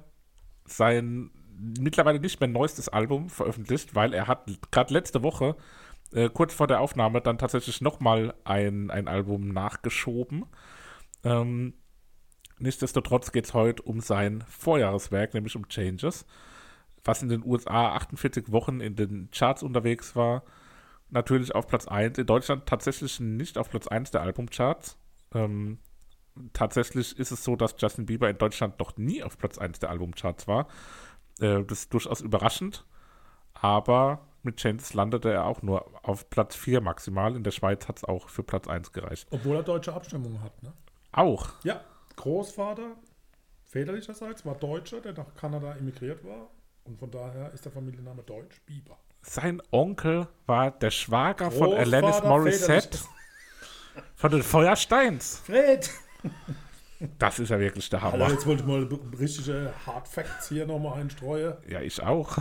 [0.66, 5.56] sein mittlerweile nicht mehr neuestes Album veröffentlicht, weil er hat gerade letzte Woche,
[6.12, 10.46] äh, kurz vor der Aufnahme, dann tatsächlich nochmal ein, ein Album nachgeschoben.
[11.24, 11.74] Ähm,
[12.58, 16.26] nichtsdestotrotz geht es heute um sein Vorjahreswerk, nämlich um Changes,
[17.04, 20.44] was in den USA 48 Wochen in den Charts unterwegs war.
[21.08, 24.96] Natürlich auf Platz 1, in Deutschland tatsächlich nicht auf Platz 1 der Albumcharts.
[25.34, 25.78] Ähm,
[26.52, 29.90] tatsächlich ist es so, dass Justin Bieber in Deutschland noch nie auf Platz 1 der
[29.90, 30.68] Albumcharts war.
[31.40, 32.84] Äh, das ist durchaus überraschend.
[33.54, 37.34] Aber mit Changes landete er auch nur auf Platz 4 maximal.
[37.34, 39.26] In der Schweiz hat es auch für Platz 1 gereicht.
[39.30, 40.72] Obwohl er deutsche Abstimmung hat, ne?
[41.12, 41.48] Auch.
[41.64, 41.80] Ja,
[42.16, 42.96] Großvater
[43.64, 46.48] väterlicherseits war Deutscher, der nach Kanada emigriert war.
[46.84, 48.96] Und von daher ist der Familienname Deutsch Bieber.
[49.22, 52.98] Sein Onkel war der Schwager von Alanis Großvater Morissette
[54.14, 55.40] von den Feuersteins.
[55.40, 55.90] Fred!
[57.18, 58.30] Das ist ja wirklich der Hammer.
[58.30, 58.88] jetzt wollte ich mal
[59.18, 61.54] richtige Hard Facts hier nochmal einstreuen.
[61.68, 62.38] Ja, ich auch.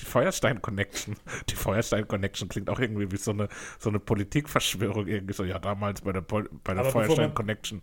[0.00, 1.16] Die Feuerstein Connection.
[1.48, 5.06] Die Feuerstein Connection klingt auch irgendwie wie so eine, so eine Politikverschwörung.
[5.06, 7.82] Irgendwie so, ja, damals bei der, Pol bei der Aber Feuerstein Connection.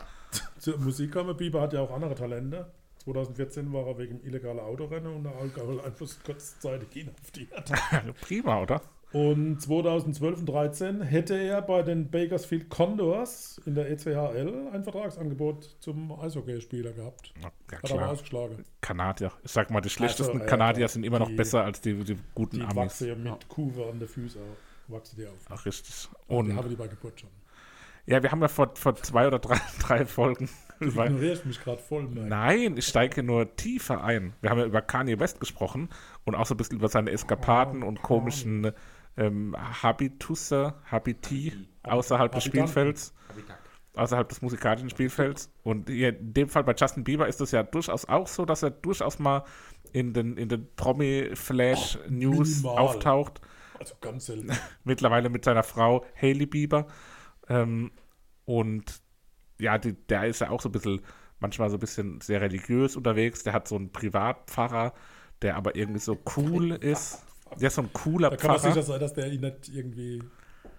[0.59, 2.69] Zur Musik kommen, Bieber hat ja auch andere Talente.
[3.05, 7.71] 2014 war er wegen illegaler Autorennen unter Alkoholeinfluss kurzzeitig inhaftiert.
[8.21, 8.81] Prima, oder?
[9.11, 15.77] Und 2012 und 2013 hätte er bei den Bakersfield Condors in der ECHL ein Vertragsangebot
[15.79, 17.33] zum Eishockeyspieler gehabt.
[17.41, 18.09] Ja, Hat aber klar.
[18.11, 18.65] ausgeschlagen.
[18.81, 19.31] Kanadier.
[19.43, 22.17] Ich sag mal, die schlechtesten ja, Kanadier sind immer noch Die- besser als die, die
[22.33, 22.75] guten Die Amis.
[22.75, 24.57] wachsen ja mit Kuhwe an den Füßen auf.
[24.93, 25.33] Wachsen die auf.
[25.49, 26.09] Ach, richtig.
[26.29, 27.29] die Und haben die bei Geburt schon.
[28.05, 30.49] ja, wir haben ja vor, vor zwei oder drei, drei Folgen
[30.81, 32.03] Du ignorierst mich gerade voll.
[32.03, 32.27] Mike.
[32.27, 34.33] Nein, ich steige nur tiefer ein.
[34.41, 35.87] Wir haben ja über Kanye West gesprochen
[36.25, 38.73] und auch so ein bisschen über seine Eskapaden Oh, und komischen
[39.17, 41.53] ähm, Habitusse, Habiti
[41.83, 42.43] außerhalb des.
[42.43, 43.13] Spielfelds,
[43.93, 45.51] außerhalb des musikalischen Spielfelds.
[45.63, 48.63] Und hier in dem Fall bei Justin Bieber ist es ja durchaus auch so, dass
[48.63, 49.43] er durchaus mal
[49.93, 53.41] in den, in den Promi-Flash-News auftaucht.
[53.79, 54.51] Also ganz selten.
[54.83, 56.87] Mittlerweile mit seiner Frau Hailey Bieber.
[57.47, 57.91] Ähm,
[58.45, 59.01] und
[59.59, 61.01] ja, die, der ist ja auch so ein bisschen,
[61.39, 63.43] manchmal so ein bisschen sehr religiös unterwegs.
[63.43, 64.93] Der hat so einen Privatpfarrer,
[65.41, 67.24] der aber irgendwie so cool ist.
[67.59, 68.73] Der ist so ein cooler Da kann man Pfarrer.
[68.73, 70.23] sicher sein, dass der ihn nicht irgendwie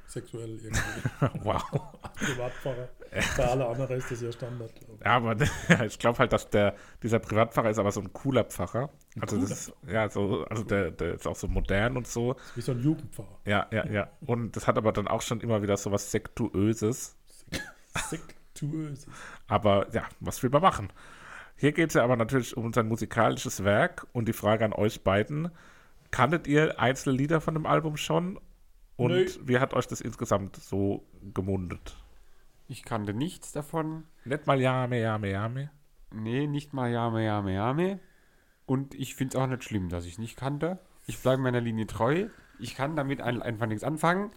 [0.06, 0.80] sexuell irgendwie
[1.44, 1.62] Wow.
[2.16, 2.88] Privatpfarrer.
[3.36, 4.72] Bei alle anderen ist das ja Standard.
[4.74, 5.04] glaub.
[5.04, 5.36] Ja, aber
[5.86, 8.90] ich glaube halt, dass der, dieser Privatpfarrer ist aber so ein cooler Pfarrer.
[9.20, 12.36] Also das ist, ja, so, also der, der ist auch so modern und so.
[12.54, 13.38] Wie so ein Jugendpfarrer.
[13.46, 14.10] Ja, ja, ja.
[14.26, 17.16] Und das hat aber dann auch schon immer wieder so was Sektuöses.
[18.10, 19.06] Sektuös.
[19.46, 20.92] Aber ja, was will man machen?
[21.56, 25.02] Hier geht es ja aber natürlich um sein musikalisches Werk und die Frage an euch
[25.02, 25.50] beiden.
[26.10, 28.38] Kanntet ihr einzelne Lieder von dem Album schon?
[28.96, 29.26] Und Nö.
[29.44, 31.96] wie hat euch das insgesamt so gemundet?
[32.68, 34.04] Ich kannte nichts davon.
[34.24, 35.70] Nicht mal Jame, Jame, Jame.
[36.12, 38.00] Nee, nicht mal Jame, Jame, Jame.
[38.64, 40.78] Und ich finde es auch nicht schlimm, dass ich es nicht kannte.
[41.06, 42.26] Ich bleibe meiner Linie treu.
[42.58, 44.30] Ich kann damit ein, einfach nichts anfangen.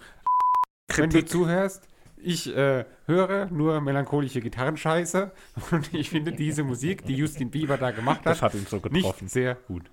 [0.88, 1.30] Wenn du Kritik.
[1.30, 5.32] zuhörst, ich äh, höre nur melancholische Gitarrenscheiße
[5.72, 8.78] und ich finde diese Musik, die Justin Bieber da gemacht Das hat, hat ihn so
[8.78, 9.28] nicht getroffen.
[9.28, 9.90] sehr gut.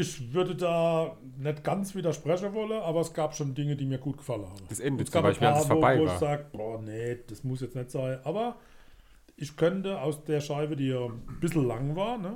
[0.00, 4.18] Ich würde da nicht ganz widersprechen wollen, aber es gab schon Dinge, die mir gut
[4.18, 4.64] gefallen haben.
[4.68, 6.14] Das Ende es zum gab ein Beispiel, als paar, es vorbei wo, wo war.
[6.14, 8.18] ich sage, boah, nee, das muss jetzt nicht sein.
[8.22, 8.56] Aber
[9.36, 12.34] ich könnte aus der Scheibe, die ja ein bisschen lang war, ne?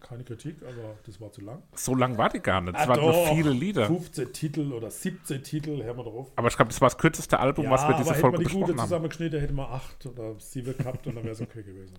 [0.00, 1.62] keine Kritik, aber das war zu lang.
[1.74, 2.74] So lang war die gar nicht.
[2.76, 3.28] Es Ah, waren nur doch.
[3.32, 3.86] viele Lieder.
[3.86, 6.30] 15 Titel oder 17 Titel, hören wir drauf.
[6.36, 8.46] Aber ich glaube, das war das kürzeste Album, was wir aber diese hätten Folge wir
[8.48, 8.78] die gute haben.
[8.80, 11.94] zusammengeschnitten, hätten wir acht oder sieben gehabt und dann wäre es okay gewesen.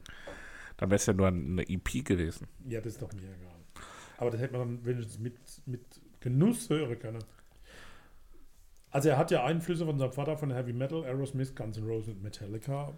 [0.78, 2.48] Dann wäre es ja nur eine EP gewesen.
[2.68, 3.55] Ja, das ist doch mir egal.
[4.18, 5.36] Aber das hätte man dann wenigstens mit,
[5.66, 5.82] mit
[6.20, 7.24] Genuss hören können.
[8.92, 12.10] Also er hat ja Einflüsse von seinem Vater von Heavy Metal, Aerosmith, Guns N' Roses
[12.10, 12.94] und Metallica.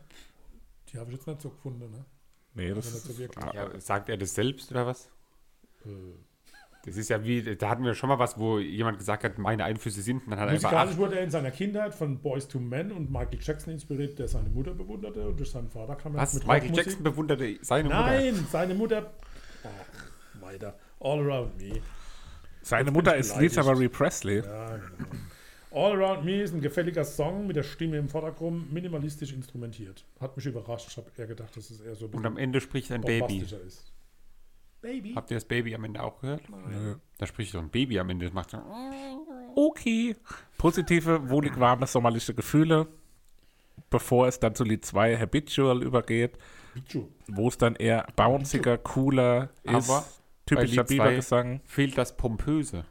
[0.89, 2.05] Die habe ich jetzt nicht so gefunden, ne?
[2.53, 3.43] Nee, das Also nicht so wirklich.
[3.45, 5.09] ah, Ja, sagt er das selbst oder was?
[5.85, 5.89] Äh,
[6.85, 9.63] Das ist ja wie, da hatten wir schon mal was, wo jemand gesagt hat, meine
[9.65, 10.99] Einflüsse sind, und dann hat er einfach Musikalisch acht.
[10.99, 14.49] wurde er in seiner Kindheit von Boys to Men und Michael Jackson inspiriert, der seine
[14.49, 16.33] Mutter bewunderte und durch seinen Vater kam er Was?
[16.35, 16.85] mit Michael Rockmusik.
[16.85, 18.01] Jackson bewunderte seine Mutter.
[18.01, 19.13] Nein, seine Mutter.
[19.63, 20.77] Ach, weiter.
[20.99, 21.81] All Around Me.
[22.61, 23.63] seine Mutter ist Lisa.
[23.63, 24.37] Marie Presley.
[24.43, 25.09] Ja, genau.
[25.71, 30.05] All Around Me ist ein gefälliger Song mit der Stimme im Vordergrund, minimalistisch instrumentiert.
[30.19, 30.87] Hat mich überrascht.
[30.89, 33.39] Ich habe eher gedacht, dass es eher so ein Und am Ende spricht ein Baby.
[33.39, 33.91] ist.
[34.81, 35.13] Baby?
[35.15, 36.43] Habt ihr das Baby am Ende auch gehört?
[36.49, 36.95] Nö.
[37.17, 38.25] Da spricht so ein Baby am Ende.
[38.25, 38.59] Das macht so.
[39.55, 40.15] Okay.
[40.57, 42.87] Positive, wohlig warme sommerliche Gefühle,
[43.89, 46.37] bevor es dann zu Lied 2 Habitual übergeht,
[47.27, 49.89] wo es dann eher bounciger, cooler ist.
[49.89, 50.05] Aber
[50.47, 51.61] typischer zwei- Bieber-Gesang.
[51.65, 52.85] Fehlt das Pompöse.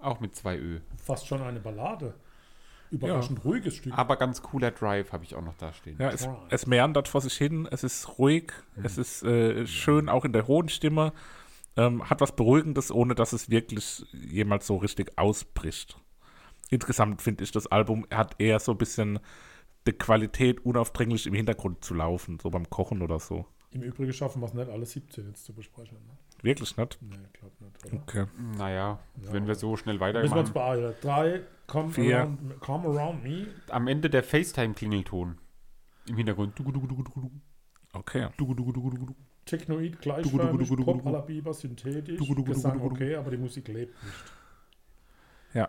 [0.00, 0.80] Auch mit zwei Ö.
[0.96, 2.14] Fast schon eine Ballade.
[2.90, 3.96] Überraschend ruhiges Stück.
[3.96, 5.96] Aber ganz cooler Drive habe ich auch noch da stehen.
[5.98, 8.52] Ja, es, es meandert vor sich hin, es ist ruhig,
[8.82, 11.14] es ist äh, schön auch in der hohen Stimme,
[11.76, 15.96] ähm, hat was Beruhigendes, ohne dass es wirklich jemals so richtig ausbricht.
[16.68, 19.20] Insgesamt finde ich, das Album hat eher so ein bisschen
[19.86, 23.46] die Qualität, unaufdringlich im Hintergrund zu laufen, so beim Kochen oder so.
[23.70, 25.96] Im Übrigen schaffen wir es nicht, alle 17 jetzt zu besprechen.
[26.06, 26.12] Ne?
[26.42, 26.98] Wirklich nicht?
[27.00, 27.86] Nee, ich glaube nicht.
[27.86, 28.02] Oder?
[28.02, 28.26] Okay.
[28.58, 30.52] Naja, wenn wir so schnell Müssen wir uns weitermachen.
[30.54, 30.94] beeilen.
[31.00, 32.20] Drei, come Vier.
[32.20, 33.46] around, come around Me.
[33.70, 35.38] Am Ende der FaceTime-Klingelton.
[36.08, 36.60] Im Hintergrund.
[37.92, 38.28] Okay.
[39.44, 41.08] Technoid, gleichförmig, Pop dugu.
[41.08, 44.14] à la Biber, synthetisch, Gesang okay, aber die Musik lebt nicht.
[45.54, 45.68] Ja.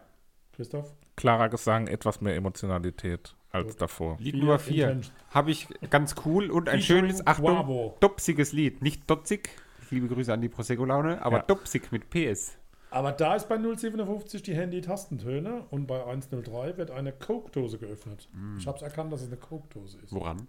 [0.54, 0.94] Christoph?
[1.16, 3.82] Klarer Gesang, etwas mehr Emotionalität als Gut.
[3.82, 4.18] davor.
[4.20, 4.90] Lied Nummer 4.
[4.90, 5.16] Intention.
[5.32, 7.98] Habe ich ganz cool und ein Featuring schönes, Achtung, Quavo.
[8.00, 8.82] dopsiges Lied.
[8.84, 9.50] Nicht dotzig.
[9.92, 11.44] Liebe Grüße an die Prosecco-Laune, aber Ja.
[11.44, 12.58] dopsig mit PS.
[12.90, 18.30] Aber da ist bei 057 die Handy-Tastentöne und bei 103 wird eine Coke-Dose geöffnet.
[18.34, 18.58] Mm.
[18.58, 20.14] Ich habe es erkannt, dass es eine Coke-Dose ist.
[20.14, 20.48] Woran?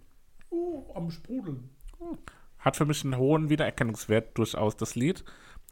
[0.51, 1.70] Uh, am Sprudeln.
[2.59, 5.24] Hat für mich einen hohen Wiedererkennungswert durchaus das Lied.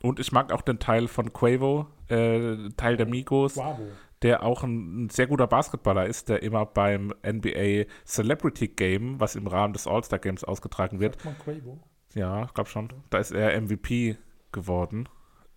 [0.03, 3.83] Und ich mag auch den Teil von Quavo, äh, Teil der Migos, Quavo.
[4.23, 9.37] der auch ein, ein sehr guter Basketballer ist, der immer beim NBA Celebrity Game, was
[9.37, 11.79] im Rahmen des All-Star Games ausgetragen wird, Sagt man Quavo?
[12.15, 14.17] Ja, ich glaube schon, da ist er MVP
[14.53, 15.09] geworden.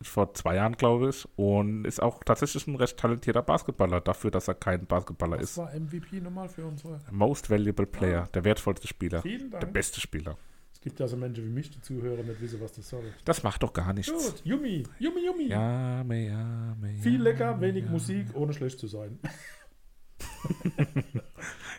[0.01, 1.27] Vor zwei Jahren, glaube ich.
[1.37, 5.57] Und ist auch tatsächlich ein recht talentierter Basketballer, dafür, dass er kein Basketballer Was ist.
[5.57, 6.99] war MVP nochmal für unsere?
[7.11, 9.21] Most Valuable Player, der wertvollste Spieler.
[9.21, 9.73] Vielen Der Dank.
[9.73, 10.37] beste Spieler.
[10.73, 13.05] Es gibt ja so Menschen wie mich, die Zuhörer nicht wissen, was das soll.
[13.23, 14.11] Das macht doch gar nichts.
[14.11, 15.47] Gut, Yummy, Yummy, Yummy.
[15.47, 17.91] Ja, me, ja, me, Viel lecker, wenig ja.
[17.91, 19.17] Musik, ohne schlecht zu sein.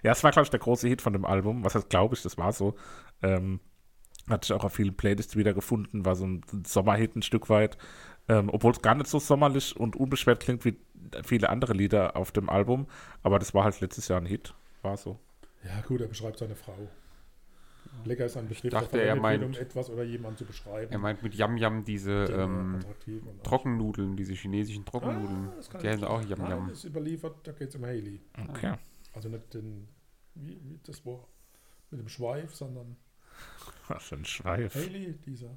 [0.03, 1.65] Ja, es war, glaube ich, der große Hit von dem Album.
[1.65, 2.75] Was heißt, glaube ich, das war so.
[3.23, 3.61] Ähm,
[4.29, 7.79] hatte ich auch auf vielen Playlists wiedergefunden, war so ein Sommerhit ein Stück weit.
[8.29, 10.77] Ähm, Obwohl es gar nicht so sommerlich und unbeschwert klingt wie
[11.23, 12.87] viele andere Lieder auf dem Album.
[13.23, 14.55] Aber das war halt letztes Jahr ein Hit.
[14.83, 15.19] War so.
[15.65, 16.77] Ja, gut, er beschreibt seine Frau.
[18.05, 20.93] Lecker ist ein Begriff, dachte, der er meint- um etwas oder jemanden zu beschreiben.
[20.93, 22.81] Er meint mit Yam Yam diese der ähm,
[23.43, 25.49] Trockennudeln, diese chinesischen Trockennudeln.
[25.49, 26.69] Ah, das kann die heißen auch Yam Nein, Yam.
[26.71, 28.21] ist überliefert, da geht es um Haley.
[28.51, 28.75] Okay.
[29.15, 29.89] Also nicht den,
[30.35, 31.27] wie, wie das war,
[31.91, 32.97] mit dem Schweif, sondern
[33.89, 34.75] Was für ein Schweif.
[34.75, 35.49] Haley, dieser,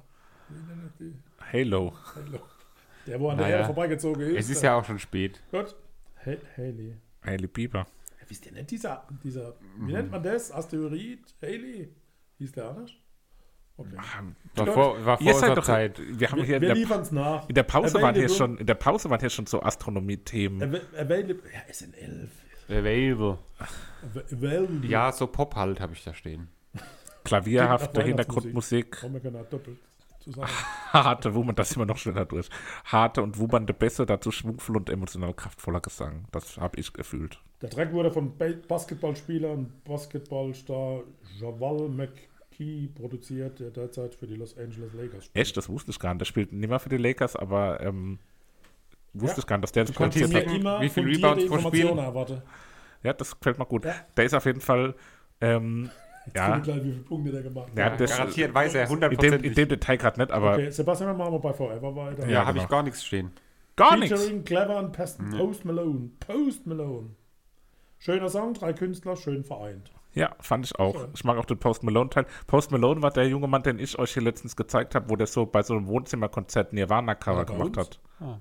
[0.48, 1.14] wie er die?
[1.52, 1.92] Halo.
[2.14, 2.40] Hallo.
[3.06, 4.44] Der, wo an der Naja, Erde vorbeigezogen ist.
[4.44, 5.40] Es ist ja auch schon spät.
[5.50, 5.74] Gut.
[6.26, 6.96] Ha Haley.
[7.24, 7.80] Haley Bieber.
[7.80, 7.86] Ja,
[8.28, 9.88] wisst ihr nicht, dieser, dieser Mhm.
[9.88, 10.52] wie nennt man das?
[10.52, 11.20] Asteroid?
[11.42, 11.88] Haley?
[12.38, 12.92] Hieß der anders?
[13.76, 13.96] Okay.
[14.56, 15.98] War vor, war vor unserer doch, Zeit.
[15.98, 17.48] wir haben Wir, hier in wir der, liefern es nach.
[17.48, 20.62] in der Pause waren hier schon, in der Pause waren hier schon so Astronomie-Themen.
[20.62, 21.42] Avail- Available.
[21.52, 22.28] Ja, SN11.
[22.68, 23.38] Available.
[23.58, 24.86] Av- Available.
[24.88, 26.48] Ja, so Pop halt habe ich da stehen.
[27.30, 29.02] Klavierhafte Hintergrundmusik.
[30.92, 32.48] Harte, wummern, das wir noch schneller durch.
[32.84, 36.26] Harte und wummernde Bässe, dazu schwungvoll und emotional kraftvoller Gesang.
[36.32, 37.40] Das habe ich gefühlt.
[37.62, 41.00] Der Track wurde vom Ba- Basketballspieler und Basketballstar
[41.38, 45.36] Javal McKee produziert, der derzeit für die Los Angeles Lakers spielt.
[45.46, 46.20] Echt, das wusste ich gar nicht.
[46.20, 48.18] Der spielt nicht mehr für die Lakers, aber ähm,
[49.14, 49.38] wusste Ja.
[49.40, 50.54] ich gar nicht, dass der qualifiziert mir hat.
[50.60, 52.40] immer Wie viel fundierte Rebounds pro Spiel?
[53.02, 53.84] Ja, das gefällt mir gut.
[53.86, 53.94] Ja.
[54.16, 54.94] Der ist auf jeden Fall,
[55.40, 55.90] ähm,
[56.34, 57.78] ja, guck gleich, wie viele Punkte der gemacht hat.
[57.78, 59.54] Ja, Ja, das- garantiert weiß er in dem, in 100%.
[59.56, 62.22] dem Detail gerade nicht, aber okay, Sebastian, wir machen wir bei Forever weiter.
[62.26, 62.64] Ja, Ja, habe genau.
[62.64, 63.32] ich gar nichts stehen.
[63.76, 64.20] gar nichts.
[64.20, 66.10] Featuring Clever und Pest Post Malone.
[66.20, 67.10] Post Malone.
[67.98, 69.90] Schöner Song, drei Künstler, schön vereint.
[70.12, 70.98] Ja, fand ich auch.
[70.98, 71.10] Schön.
[71.14, 72.26] Ich mag auch den Post Malone-Teil.
[72.48, 75.26] Post Malone war der junge Mann, den ich euch hier letztens gezeigt habe, wo der
[75.28, 77.78] so bei so einem Wohnzimmerkonzert Nirvana-Cover Ja, gemacht uns?
[77.78, 78.00] hat.
[78.18, 78.38] Ah.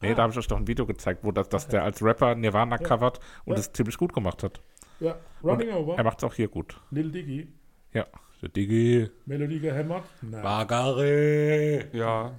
[0.00, 2.34] Nee, da habe ich euch doch ein Video gezeigt, wo das, dass der als Rapper
[2.36, 3.60] Nirvana covert und Ja.
[3.60, 4.62] es ziemlich gut gemacht hat.
[5.00, 6.80] Ja, Running Er Over, macht es auch hier gut.
[6.90, 7.48] Lil Diggy,
[7.92, 8.06] Ja.
[8.42, 9.10] Der Diggi.
[9.26, 10.04] Melodie gehämmert.
[10.22, 10.42] Nein.
[10.42, 11.94] Bagare.
[11.94, 12.38] Ja,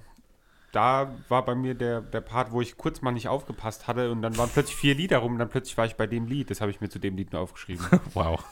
[0.72, 4.22] da war bei mir der, der Part, wo ich kurz mal nicht aufgepasst hatte und
[4.22, 6.50] dann waren plötzlich vier Lieder rum und dann plötzlich war ich bei dem Lied.
[6.50, 7.86] Das habe ich mir zu dem Lied nur aufgeschrieben.
[8.14, 8.44] Wow.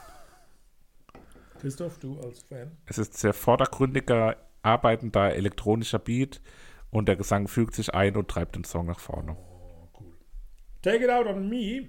[1.61, 2.71] Christoph, du als Fan?
[2.87, 6.41] Es ist sehr vordergründiger, arbeitender elektronischer Beat
[6.91, 9.37] und der Gesang fügt sich ein und treibt den Song nach vorne.
[9.37, 10.13] Oh, cool.
[10.83, 11.89] Take it out on me.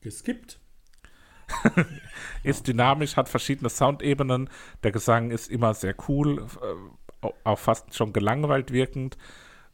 [0.00, 0.59] Geskippt.
[2.42, 4.48] Ist dynamisch, hat verschiedene Soundebenen.
[4.82, 6.46] Der Gesang ist immer sehr cool,
[7.22, 9.18] äh, auch fast schon gelangweilt wirkend.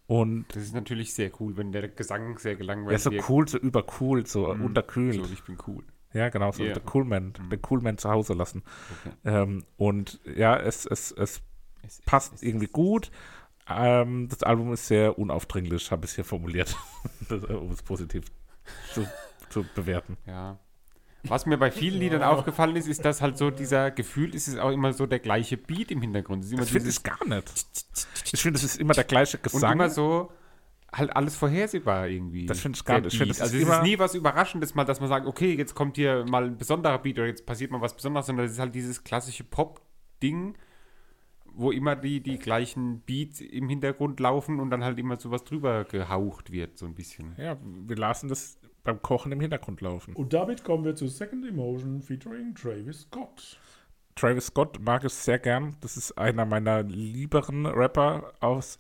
[0.08, 3.28] Und Das ist natürlich sehr cool, wenn der Gesang sehr gelangweilt ist so wirkt.
[3.28, 5.24] cool, so übercool, so unterkühlt.
[5.26, 5.84] So, ich bin cool.
[6.12, 6.74] Ja, genau, so Yeah.
[6.74, 8.62] der Coolman, den Coolman zu Hause lassen.
[9.04, 9.14] Okay.
[9.24, 11.42] Ähm, und ja, es, es, es
[11.82, 13.10] Es- passt es- irgendwie gut.
[13.68, 16.76] Ähm, das Album ist sehr unaufdringlich, habe ich es hier formuliert,
[17.30, 18.26] um es positiv
[18.94, 19.06] zu,
[19.50, 20.16] zu bewerten.
[20.26, 20.58] Ja.
[21.28, 24.58] Was mir bei vielen Liedern aufgefallen ist, ist, dass halt so dieser Gefühl ist, es
[24.58, 26.44] auch immer so der gleiche Beat im Hintergrund.
[26.44, 27.66] Ist Das finde ich gar nicht.
[28.32, 29.72] Ich finde, es ist immer der gleiche und Gesang.
[29.74, 30.32] immer so
[30.92, 32.46] halt alles vorhersehbar irgendwie.
[32.46, 33.12] Das finde ich gar nicht.
[33.12, 33.42] Ich finde, Beat.
[33.42, 35.96] es ist also es ist nie was Überraschendes mal, dass man sagt, okay, jetzt kommt
[35.96, 38.74] hier mal ein besonderer Beat oder jetzt passiert mal was Besonderes, sondern es ist halt
[38.74, 40.56] dieses klassische Pop-Ding,
[41.44, 45.44] wo immer die, die gleichen Beats im Hintergrund laufen und dann halt immer so was
[45.44, 47.34] drüber gehaucht wird, so ein bisschen.
[47.38, 50.14] ja, wir lassen das beim Kochen im Hintergrund laufen.
[50.14, 53.59] Und damit kommen wir zu Second Emotion featuring Travis Scott.
[54.14, 55.76] Travis Scott mag ich sehr gern.
[55.82, 58.78] Das ist einer meiner lieberen Rapper aus.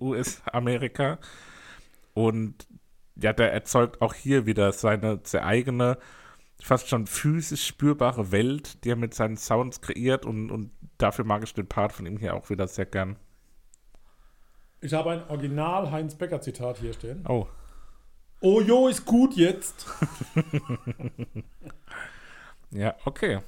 [0.00, 1.18] US-Amerika.
[2.14, 2.66] Und
[3.14, 5.98] ja, der erzeugt auch hier wieder seine sehr eigene,
[6.60, 10.26] fast schon physisch spürbare Welt, die er mit seinen Sounds kreiert.
[10.26, 13.16] Und, und dafür mag ich den Part von ihm hier auch wieder sehr gern.
[14.80, 17.24] Ich habe ein Original Heinz Becker Zitat hier stehen.
[17.28, 17.46] Oh,
[18.40, 19.86] Oh jo, ist gut jetzt.
[22.70, 23.40] ja, okay.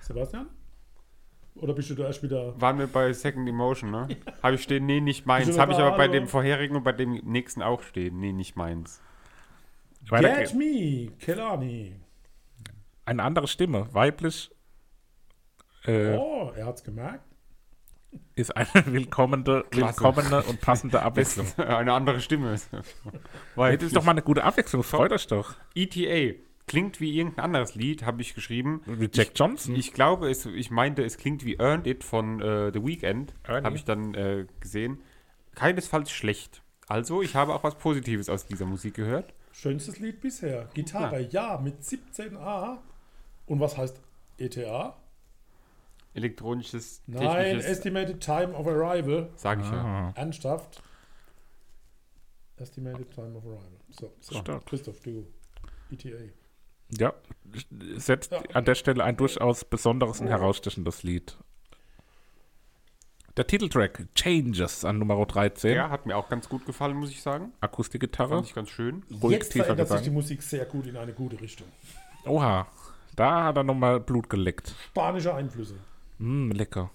[0.00, 0.48] Sebastian?
[1.54, 2.60] Oder bist du da erst wieder?
[2.60, 4.08] Waren wir bei Second Emotion, ne?
[4.42, 5.56] Habe ich stehen, nee, nicht meins.
[5.56, 8.18] Habe ich aber bei dem vorherigen und bei dem nächsten auch stehen.
[8.18, 9.00] Nee, nicht meins.
[10.08, 12.00] Weiter Get me, Kelani.
[13.06, 14.50] Eine andere Stimme, weiblich,
[15.84, 17.33] äh, Oh, er hat's gemerkt.
[18.34, 21.46] Ist eine willkommene, willkommene und passende Abwechslung.
[21.56, 22.56] eine andere Stimme.
[23.56, 25.54] Das ist doch mal eine gute Abwechslung, freut euch doch.
[25.74, 26.36] ETA.
[26.66, 28.80] Klingt wie irgendein anderes Lied, habe ich geschrieben.
[28.86, 29.76] Wie Jack Johnson.
[29.76, 33.34] Ich glaube, es, ich meinte, es klingt wie Earned It von äh, The Weeknd.
[33.46, 34.98] Habe ich dann äh, gesehen.
[35.54, 36.62] Keinesfalls schlecht.
[36.88, 39.34] Also, ich habe auch was Positives aus dieser Musik gehört.
[39.52, 40.68] Schönstes Lied bisher.
[40.74, 42.78] Gitarre, ja, mit 17a.
[43.46, 44.00] Und was heißt
[44.38, 44.96] ETA?
[46.14, 49.30] Elektronisches, Nein, Estimated Time of Arrival.
[49.36, 49.84] sage ich ja.
[49.84, 50.82] Ah, Ernsthaft.
[52.56, 53.80] Estimated Time of Arrival.
[53.90, 54.38] So, so.
[54.40, 54.64] Stark.
[54.66, 55.26] Christoph, du.
[55.90, 56.16] ETA.
[56.98, 57.12] ja,
[57.96, 58.42] setzt Ja.
[58.54, 61.36] an der Stelle ein durchaus besonderes und herausstechendes Lied.
[63.36, 65.72] Der Titeltrack Changes an Nummer 13.
[65.74, 67.52] Der hat mir auch ganz gut gefallen, muss ich sagen.
[67.60, 68.36] Akustikgitarre.
[68.36, 69.02] Fand ich ganz schön.
[69.20, 70.14] Ruhig Jetzt tiefer verändert sich die Gesang.
[70.14, 71.66] Musik sehr gut in eine gute Richtung.
[72.26, 72.68] Oha,
[73.16, 74.72] da hat er nochmal Blut geleckt.
[74.86, 75.74] Spanische Einflüsse.
[76.18, 76.90] Mm, lecker.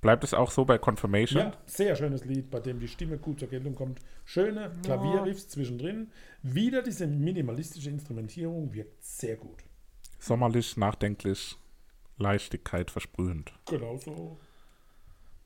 [0.00, 1.40] Bleibt es auch so bei Confirmation?
[1.40, 4.00] Ja, sehr schönes Lied, bei dem die Stimme gut zur Geltung kommt.
[4.24, 6.10] Schöne Klavierriffs zwischendrin.
[6.42, 9.62] Wieder diese minimalistische Instrumentierung wirkt sehr gut.
[10.18, 11.56] Sommerlich, nachdenklich,
[12.18, 13.52] Leichtigkeit versprühend.
[13.66, 14.38] Genauso.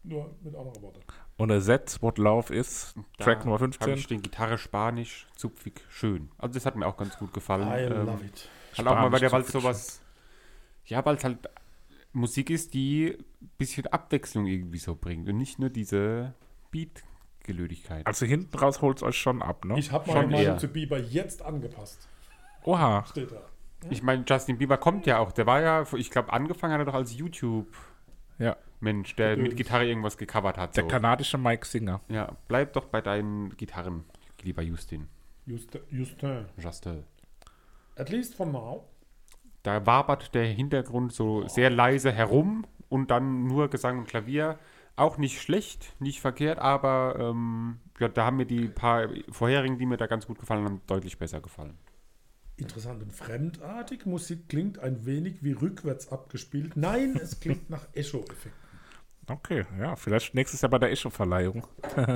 [0.04, 1.00] Nur mit anderen Worten.
[1.36, 3.94] Und er setzt What Love Is, Track Da Nummer Habe 15.
[3.94, 6.30] ich den Gitarre Spanisch, zupfig, schön.
[6.38, 7.68] Also das hat mir auch ganz gut gefallen.
[7.68, 8.48] I Ähm, love it.
[8.76, 10.00] Halt auch mal, weil der Spanisch, halt sowas,
[10.86, 11.38] ja, weil es halt
[12.12, 16.34] Musik ist, die ein bisschen Abwechslung irgendwie so bringt und nicht nur diese
[16.70, 18.06] Beat-Gelödigkeit.
[18.06, 19.78] Also hinten raus holt es euch schon ab, ne?
[19.78, 20.58] Ich habe Schon meine Meinung eher.
[20.58, 22.08] zu Bieber jetzt angepasst.
[22.64, 23.40] Oha, Steht da.
[23.90, 26.84] Ich meine, Justin Bieber kommt ja auch, der war ja, ich glaube, angefangen hat er
[26.86, 29.14] doch als YouTube-Mensch, ja.
[29.16, 29.56] der mit.
[29.56, 30.76] Gitarre irgendwas gecovert hat.
[30.76, 30.88] Der So.
[30.88, 32.00] kanadische Mike Singer.
[32.08, 34.04] Ja, bleib doch bei deinen Gitarren,
[34.42, 35.06] lieber Justin.
[35.46, 36.46] Just, Justin.
[36.56, 37.04] Justin.
[37.96, 38.84] At least for now.
[39.68, 44.58] Da wabert der Hintergrund so sehr leise herum und dann nur Gesang und Klavier.
[44.96, 49.84] Auch nicht schlecht, nicht verkehrt, aber ähm, ja, da haben mir die paar vorherigen, die
[49.84, 51.76] mir da ganz gut gefallen haben, deutlich besser gefallen.
[52.56, 54.06] Interessant und fremdartig.
[54.06, 56.74] Musik klingt ein wenig wie rückwärts abgespielt.
[56.74, 58.56] Nein, es klingt nach Echo-Effekt.
[59.30, 61.66] Okay, ja, vielleicht nächstes Jahr bei der Echo-Verleihung.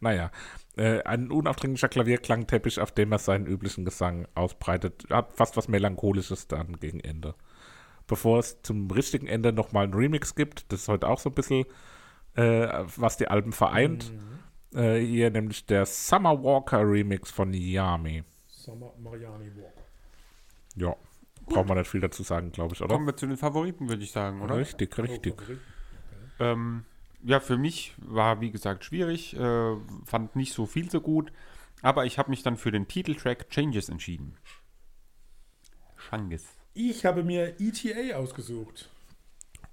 [0.00, 0.32] naja,
[0.76, 6.48] äh, ein unaufdringlicher Klavierklangteppich, auf dem er seinen üblichen Gesang ausbreitet, hat fast was Melancholisches
[6.48, 7.36] dann gegen Ende.
[8.08, 11.34] Bevor es zum richtigen Ende nochmal ein Remix gibt, das ist heute auch so ein
[11.34, 11.66] bisschen,
[12.34, 12.66] äh,
[12.96, 14.12] was die Alben vereint.
[14.74, 18.24] Äh, hier nämlich der Summer Walker Remix von Yami.
[18.48, 19.84] Summer Mariani Walker.
[20.74, 20.96] Ja,
[21.50, 22.94] braucht man nicht viel dazu sagen, glaube ich, oder?
[22.94, 24.56] Kommen wir zu den Favoriten, würde ich sagen, oder?
[24.56, 25.34] Richtig, richtig.
[25.38, 26.42] Oh.
[26.44, 26.84] Ähm,
[27.22, 29.76] ja, für mich war, wie gesagt, schwierig, äh,
[30.06, 31.30] fand nicht so viel so gut,
[31.82, 34.36] aber ich habe mich dann für den Titeltrack Changes entschieden.
[35.96, 36.46] Schanges.
[36.72, 38.88] Ich habe mir ETA ausgesucht.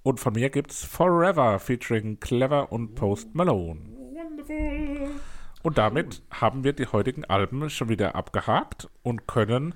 [0.04, 3.82] Und von mir gibt's Forever featuring Clever und Post Malone.
[4.14, 5.12] Wonderful.
[5.64, 9.76] Und damit haben wir die heutigen Alben schon wieder abgehakt und können.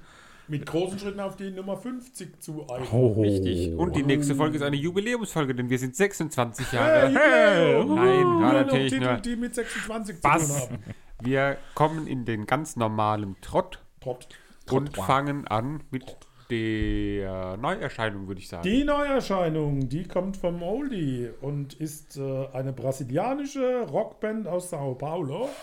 [0.51, 2.85] Mit großen Schritten auf die Nummer 50 zu eilen.
[2.91, 3.73] Oh, Richtig.
[3.77, 7.07] Und die nächste Folge ist eine Jubiläumsfolge, denn wir sind 26 Jahre.
[7.07, 7.95] Hey, Nein, nur
[8.41, 10.47] war noch natürlich Titel, nur die mit 26 zu Bass.
[10.47, 10.83] tun haben.
[11.21, 14.27] Wir kommen in den ganz normalen Trott Trott.
[14.69, 15.05] und Trott.
[15.05, 16.17] fangen an mit
[16.49, 18.63] der Neuerscheinung, würde ich sagen.
[18.63, 25.47] Die Neuerscheinung, die kommt vom Oldie und ist äh, eine brasilianische Rockband aus Sao Paulo.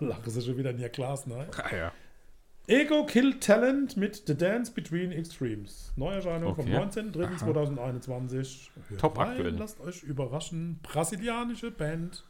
[0.00, 1.46] Da lachen sie schon wieder in ihr Glas, ne?
[1.62, 1.92] Ah, ja.
[2.68, 5.92] Ego Kill Talent mit The Dance Between Extremes.
[5.96, 6.76] Neuerscheinung vom Okay.
[6.76, 8.70] 19.03.2021.
[8.88, 9.56] Hört Top rein, aktuell.
[9.56, 10.80] Lasst euch überraschen.
[10.82, 12.24] Brasilianische Band.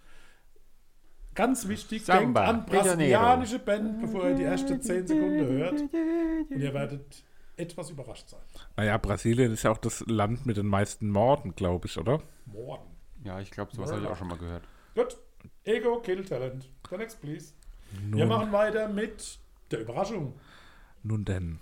[1.35, 5.81] Ganz wichtig, Samba, denkt an brasilianische Band, bevor ihr die ersten 10 Sekunden hört.
[5.81, 7.25] Und ihr werdet
[7.57, 8.41] etwas überrascht sein.
[8.77, 12.23] Naja, Brasilien ist ja auch das Land mit den meisten Morden, glaube ich, oder?
[12.47, 12.97] Morgen.
[13.25, 14.65] Ja, ich glaube, sowas habe ich auch schon mal gehört.
[14.95, 15.17] Gut.
[15.65, 16.71] Ego Kill Talent.
[16.89, 17.53] The next, please.
[18.11, 19.39] Wir Nun, machen weiter mit
[19.71, 20.35] der Überraschung.
[21.03, 21.59] nun denn.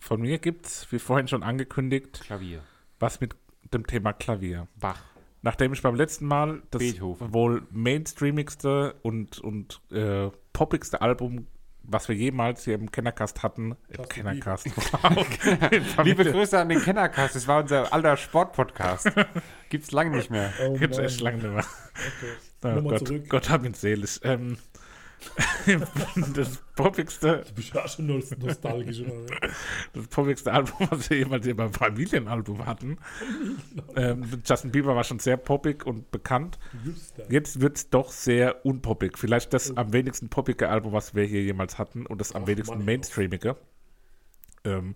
[0.00, 2.62] Von mir gibt's, wie vorhin schon angekündigt, Klavier.
[3.00, 3.34] was mit
[3.72, 4.68] dem Thema Klavier.
[4.76, 5.02] Bach.
[5.42, 7.32] Nachdem ich beim letzten Mal das Beethoven.
[7.32, 11.46] wohl mainstreamigste und, und äh, poppigste Album,
[11.82, 14.66] was wir jemals hier im Kennercast hatten, im Kennercast,
[16.02, 19.10] Liebe Grüße an den Kennercast, das war unser alter Sportpodcast.
[19.68, 20.52] Gibt's lange nicht mehr.
[20.66, 21.06] Oh gibt's Mann.
[21.06, 21.64] echt lange nicht mehr.
[21.64, 22.32] Okay.
[22.64, 23.28] Oh Nochmal Gott.
[23.28, 24.20] Gott hab ihn selig.
[24.24, 24.58] Ähm,
[26.34, 29.00] das poppigste, Du bist ja schon nost- nostalgisch.
[29.00, 29.26] Oder?
[29.92, 32.98] das poppigste Album, was wir jemals hier beim Familienalbum hatten.
[33.96, 36.58] Ähm, Justin Bieber war schon sehr poppig und bekannt.
[37.28, 39.18] Jetzt wird es doch sehr unpoppig.
[39.18, 42.46] Vielleicht das am wenigsten poppige Album, was wir hier jemals hatten und das am Ach,
[42.46, 42.84] wenigsten Mann.
[42.84, 43.56] mainstreamige.
[44.64, 44.94] Ähm,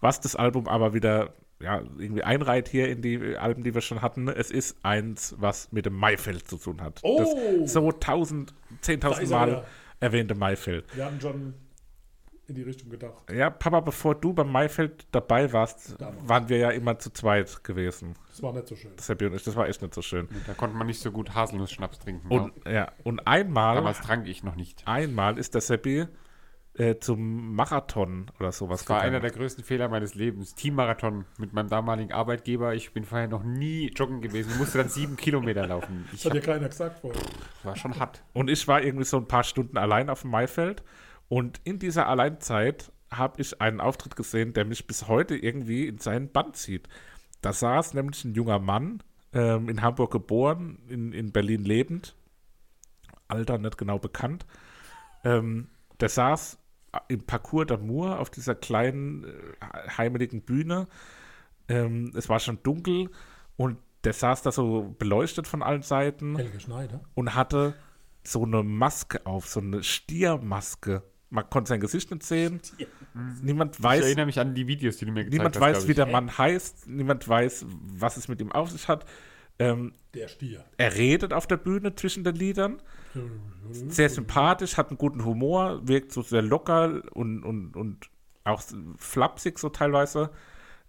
[0.00, 4.02] was das Album aber wieder ja, irgendwie einreiht hier in die Alben, die wir schon
[4.02, 4.28] hatten.
[4.28, 7.00] Es ist eins, was mit dem Maifeld zu tun hat.
[7.02, 7.58] Oh!
[7.60, 9.64] Das so tausend, Da zehntausend ist er Mal wieder.
[10.00, 10.84] erwähnte Maifeld.
[10.96, 11.54] Wir hatten schon
[12.48, 13.30] in die Richtung gedacht.
[13.32, 16.28] Ja, Papa, bevor du beim Maifeld dabei warst, Damals.
[16.28, 18.14] waren wir ja immer zu zweit gewesen.
[18.28, 18.90] Das war nicht so schön.
[18.92, 20.28] Und ich, das war echt nicht so schön.
[20.46, 22.28] Da konnte man nicht so gut Haselnuss-Schnaps trinken.
[22.28, 22.72] Und, ja.
[22.72, 24.82] ja, und einmal Damals trank ich noch nicht.
[24.86, 26.06] einmal ist der Seppi
[26.74, 29.22] äh, zum Marathon oder sowas Das war einer gegangen.
[29.32, 30.54] der größten Fehler meines Lebens.
[30.54, 32.74] Teammarathon mit meinem damaligen Arbeitgeber.
[32.74, 34.52] Ich bin vorher noch nie joggen gewesen.
[34.52, 36.06] Ich musste dann sieben Kilometer laufen.
[36.12, 37.20] Ich Das hat dir keiner gesagt vorher.
[37.62, 38.22] war schon hart.
[38.32, 40.82] Und ich war irgendwie so ein paar Stunden allein auf dem Maifeld.
[41.28, 45.98] Und in dieser Alleinzeit habe ich einen Auftritt gesehen, der mich bis heute irgendwie in
[45.98, 46.88] seinen Band zieht.
[47.42, 49.02] Da saß nämlich ein junger Mann,
[49.34, 52.14] ähm, in Hamburg geboren, in, in Berlin lebend,
[53.28, 54.46] Alter nicht genau bekannt.
[55.24, 55.68] Ähm,
[56.00, 56.58] der saß
[57.08, 60.88] im Parcours d'Amour auf dieser kleinen, äh, heimeligen Bühne.
[61.68, 63.10] Ähm, es war schon dunkel
[63.56, 67.00] und der saß da so beleuchtet von allen Seiten Helge Schneider.
[67.14, 67.74] und hatte
[68.24, 71.02] so eine Maske auf, so eine Stiermaske.
[71.30, 72.60] Man konnte sein Gesicht nicht sehen.
[73.42, 75.62] Niemand Ich weiß, erinnere mich an die Videos, die du mir gezeigt niemand hast.
[75.62, 75.96] weiß, glaub wie ich.
[75.96, 76.88] der Mann heißt.
[76.88, 77.64] Niemand weiß,
[77.96, 79.06] was es mit ihm auf sich hat.
[79.70, 80.64] Ähm, Der Stier.
[80.76, 82.82] er redet auf der Bühne zwischen den Liedern.
[83.70, 88.08] Sehr sympathisch, hat einen guten Humor, wirkt so sehr locker und, und, und
[88.44, 88.62] auch
[88.96, 90.30] flapsig so teilweise.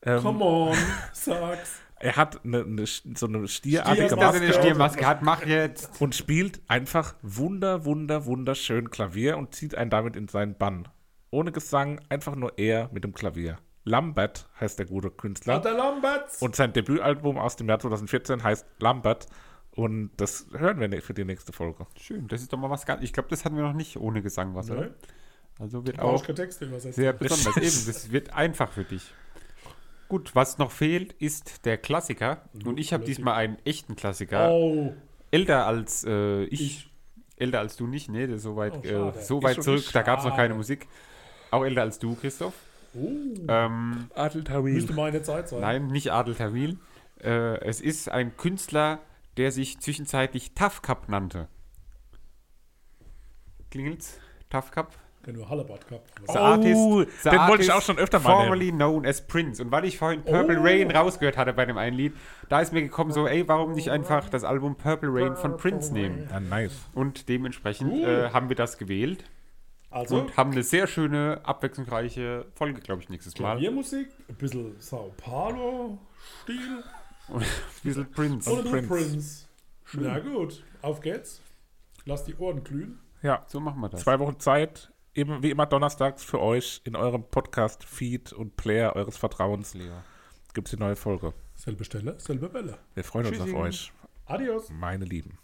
[0.02, 0.78] Ähm, Come on,
[1.14, 1.80] sag's.
[2.00, 6.02] er hat eine, eine, so eine stierartige Stier- er Maske eine Stiermaske hat, mach jetzt.
[6.02, 10.88] und spielt einfach wunder, wunder, wunderschön Klavier und zieht einen damit in seinen Bann.
[11.32, 13.58] Ohne Gesang, einfach nur er mit dem Klavier.
[13.86, 15.56] Lambert heißt der gute Künstler.
[15.56, 16.42] Hat der Lamberts.
[16.42, 19.28] Und sein Debütalbum aus dem Jahr 2014 heißt Lambert.
[19.76, 21.88] Und das hören wir ne- für die nächste Folge.
[22.00, 23.02] Schön, das ist doch mal was ganz.
[23.04, 24.78] Ich glaube, das hatten wir noch nicht ohne Gesang was, Ne?
[24.78, 24.90] oder?
[25.60, 26.94] Also wird auch keine Texte übersetzen.
[26.94, 27.58] sehr besonders.
[27.58, 29.14] Eben, das wird einfach für dich.
[30.10, 32.44] Gut, was noch fehlt, ist der Klassiker.
[32.66, 34.52] Und ich habe diesmal einen echten Klassiker.
[34.52, 34.94] Oh,
[35.32, 36.62] Älter als äh, ich.
[36.62, 36.90] ich.
[37.36, 40.26] Älter als du nicht, nee, so weit, Oh, äh, so weit zurück, da gab es
[40.26, 40.54] noch keine.
[40.54, 40.88] Musik.
[41.50, 42.54] Auch älter als du, Christoph.
[42.96, 43.10] Oh,
[43.48, 45.62] Ähm, Adel müsste meine Zeit sein.
[45.62, 46.78] nein, nicht Adel Tawil.
[47.22, 49.00] Äh, es ist ein Künstler,
[49.38, 51.48] der sich zwischenzeitlich Tough Cup nannte.
[53.72, 54.20] Klingelt's?
[54.50, 54.94] Tough Cup?
[55.24, 56.12] Kenn nur Hallerbad gehabt.
[56.28, 59.64] The Oh, Artist, the den wollte ich auch schon öfter mal Formerly known as Prince.
[59.64, 60.64] Und weil ich vorhin Purple Oh.
[60.64, 62.14] Rain rausgehört hatte bei dem einen Lied,
[62.50, 65.94] da ist mir gekommen so, ey, warum nicht einfach das Album Purple Rain von Prince
[65.94, 66.28] nehmen?
[66.30, 66.74] Ja, nice.
[66.94, 69.24] Und dementsprechend äh, haben wir das gewählt
[69.94, 73.52] Also, und haben eine sehr schöne, abwechslungsreiche Folge, glaube ich, nächstes Mal.
[73.54, 76.84] Klaviermusik, ein bisschen Sao Paulo-Stil
[77.30, 77.42] Ein
[77.84, 78.50] bisschen Prince.
[78.50, 78.88] bisschen Prince.
[78.88, 79.48] Prince.
[79.94, 81.42] Na gut, auf geht's.
[82.06, 83.00] Lass die Ohren glühen.
[83.22, 84.02] Ja, So machen wir das.
[84.02, 84.92] zwei Wochen Zeit.
[85.14, 89.94] eben wie immer donnerstags für euch in eurem Podcast-Feed und Player eures Vertrauens Leo.
[90.54, 91.34] gibt es die neue Folge.
[91.56, 92.78] Selbe Stelle, selbe Welle.
[92.96, 93.54] Wir freuen uns Tschüssi.
[93.54, 93.94] auf euch,
[94.26, 94.70] Adios.
[94.72, 95.38] meine Lieben.